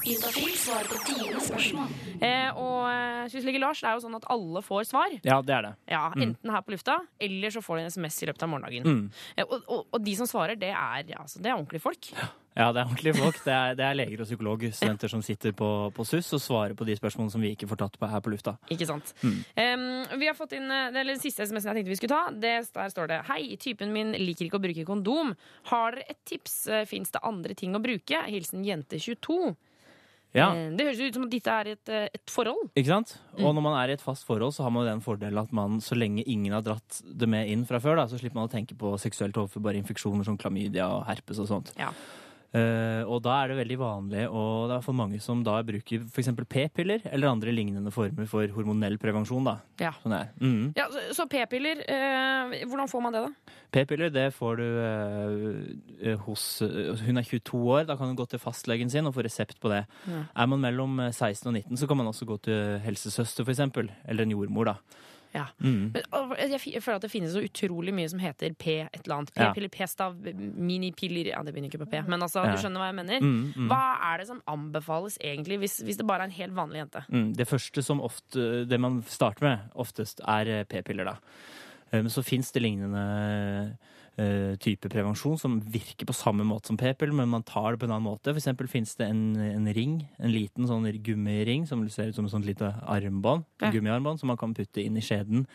[0.01, 1.89] Juntafil svarer på dine spørsmål.
[2.25, 5.13] Eh, og eh, Lars, det er jo sånn at alle får svar.
[5.21, 5.73] ja, det er det.
[5.91, 6.21] Ja, Mm.
[6.31, 8.83] Enten her på lufta, eller så får de en SMS i løpet av morgendagen.
[8.83, 9.11] Mm.
[9.37, 12.11] Eh, Og, og, og de som svarer, det er, altså, det er ordentlige folk.
[12.15, 13.37] Ja, det er ordentlige folk.
[13.45, 16.87] Det er, det er leger og psykologstudenter som sitter på, på SUS og svarer på
[16.87, 18.57] de spørsmålene som vi ikke får tatt på her på lufta.
[18.73, 19.13] Ikke sant?
[19.23, 19.39] Mm.
[19.55, 22.35] Um, vi har fått inn, eh, eller Den siste SMS-en jeg tenkte vi skulle ta,
[22.43, 25.35] det, der står det Hei, typen min liker ikke å bruke kondom.
[25.71, 26.63] Har dere et tips?
[26.91, 28.19] Fins det andre ting å bruke?
[28.27, 29.55] Hilsen jente22.
[30.35, 30.49] Ja.
[30.55, 32.69] Eh, Det høres ut som at dette er et, eh, et forhold.
[32.75, 33.17] Ikke sant?
[33.35, 33.45] Mm.
[33.45, 35.51] Og når man er i et fast forhold, så har man jo den fordelen at
[35.51, 38.47] man, så lenge ingen har dratt det med inn fra før, da, så slipper man
[38.47, 41.73] å tenke på seksuelt overførbare infeksjoner som klamydia og herpes og sånt.
[41.79, 41.91] Ja.
[42.51, 46.01] Eh, og da er det veldig vanlig, og det er for mange som da bruker
[46.03, 46.31] f.eks.
[46.51, 49.47] p-piller eller andre lignende former for hormonell prevensjon.
[49.47, 49.53] da.
[49.79, 49.93] Ja.
[50.03, 50.33] Sånn er.
[50.41, 50.73] Mhm.
[50.75, 53.55] Ja, så, så p-piller, uh, hvordan får man det, da?
[53.71, 56.43] P-piller det får du uh, hos
[57.05, 59.71] Hun er 22 år, da kan hun gå til fastlegen sin og få resept på
[59.71, 59.85] det.
[60.11, 60.25] Ja.
[60.43, 63.63] Er man mellom eh, 16 og 19, så kan man også gå til helsesøster, f.eks.
[64.11, 65.07] Eller en jordmor, da.
[65.31, 65.45] Ja.
[65.63, 65.93] Mm.
[65.93, 69.21] Men, og jeg, føler at det finnes så utrolig mye som heter P et eller
[69.21, 69.33] annet.
[69.35, 72.51] P-piller, P-stav, minipiller Ja, det begynner ikke på P, men altså, Ja.
[72.51, 73.23] du skjønner hva jeg mener.
[73.23, 73.69] Mm, mm.
[73.71, 77.05] Hva er det som anbefales egentlig, hvis, hvis det bare er en helt vanlig jente?
[77.09, 81.15] Mm, det første som ofte, det man starter med oftest, er p-piller, da.
[81.91, 83.77] Men så fins det lignende
[84.61, 87.93] type prevensjon som virker på samme måte som p-pill, men man tar det på en
[87.95, 88.33] annen måte.
[88.33, 92.27] For eksempel fins det en, en ring, en liten sånn gummiring som ser ut som
[92.27, 93.71] et sånt lite armbånd, Ja.
[93.71, 95.47] gummiarmbånd, som man kan putte inn i skjeden,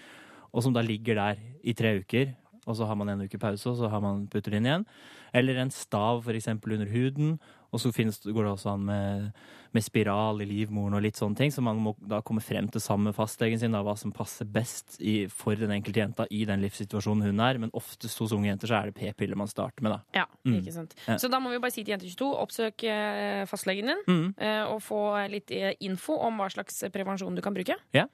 [0.52, 2.34] og som da ligger der i tre uker.
[2.66, 4.86] Og så har man en uke pause, og så har man putter det inn igjen.
[5.32, 7.38] Eller en stav for eksempel under huden.
[7.74, 9.32] Og så finnes, går det også an med,
[9.74, 11.50] med spiral i livmoren og litt sånne ting.
[11.52, 14.46] Så man må da komme frem til sammen med fastlegen sin da, hva som passer
[14.48, 17.58] best i, for den enkelte jenta i den livssituasjonen hun er.
[17.58, 20.00] Men oftest hos unge jenter så er det p-piller man starter med, da.
[20.22, 20.60] Ja, Mm.
[20.62, 20.94] ikke sant.
[21.08, 21.16] Ja.
[21.18, 24.34] Så da må vi bare si til Jente22, oppsøk eh, fastlegen din Mm.
[24.38, 27.74] eh, og få litt eh, info om hva slags prevensjon du kan bruke.
[27.92, 28.06] Ja.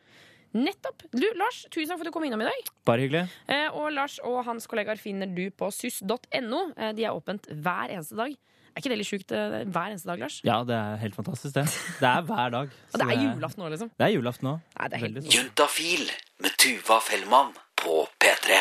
[0.53, 1.03] Nettopp.
[1.13, 2.67] Du, Lars, tusen takk for at du kom innom i dag.
[2.85, 3.23] Bare hyggelig.
[3.49, 5.71] Eh, og Lars og hans kollegaer finner du på.
[5.73, 8.35] Eh, de er åpent hver eneste dag.
[8.73, 9.33] Er ikke det litt sjukt?
[9.37, 10.39] eh, Hver eneste dag, Lars?
[10.49, 11.67] Ja, det er helt fantastisk, det.
[12.01, 12.71] Det er hver dag.
[12.95, 13.91] Og det er julaften nå, liksom.
[13.99, 14.55] Det er julaften nå.
[14.79, 15.35] Nei, det er helt.
[15.35, 16.07] Juntafil
[16.43, 17.53] med Tuva Fellmann
[17.83, 18.59] på P3.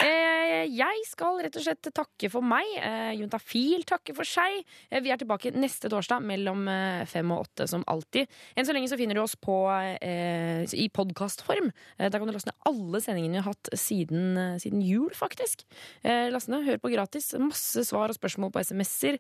[0.61, 2.67] Eh, jeg skal rett og slett takke for meg.
[2.81, 4.61] Eh, Juntafil takker for seg.
[4.89, 6.63] Eh, vi er tilbake neste torsdag mellom
[7.09, 8.29] fem og åtte, som alltid.
[8.55, 9.55] Enn så lenge så finner du oss på
[10.01, 11.71] i podkastform.
[11.97, 15.63] Da kan du laste ned alle sendingene vi har hatt siden, siden jul, faktisk.
[16.03, 17.31] Laste ned, hør på gratis.
[17.39, 19.19] Masse svar og spørsmål på SMS-er.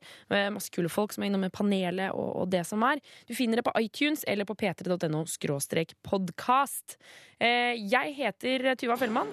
[0.53, 3.01] Masse kule folk som er innom med panelet og, og det som er.
[3.29, 5.25] Du finner det på iTunes eller på p3.no
[6.07, 6.97] podkast.
[7.41, 9.31] Jeg heter Tuva Fellmann,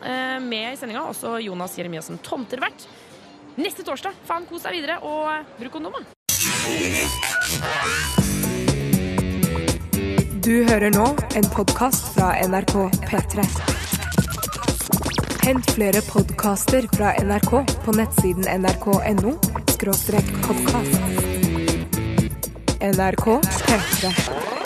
[0.48, 2.86] med i sendinga også Jonas Jeremiassen Tomtervert.
[3.58, 5.96] Neste torsdag, faen kos deg videre, og bruk kondom.
[10.48, 11.06] Du hører nå
[11.36, 12.76] en podkast fra NRK
[13.08, 13.46] P3.
[15.44, 17.52] Hent flere podkaster fra NRK
[17.84, 19.34] på nettsiden nrk.no
[19.78, 21.00] podkast.
[22.80, 23.26] NRK
[23.66, 24.57] P3.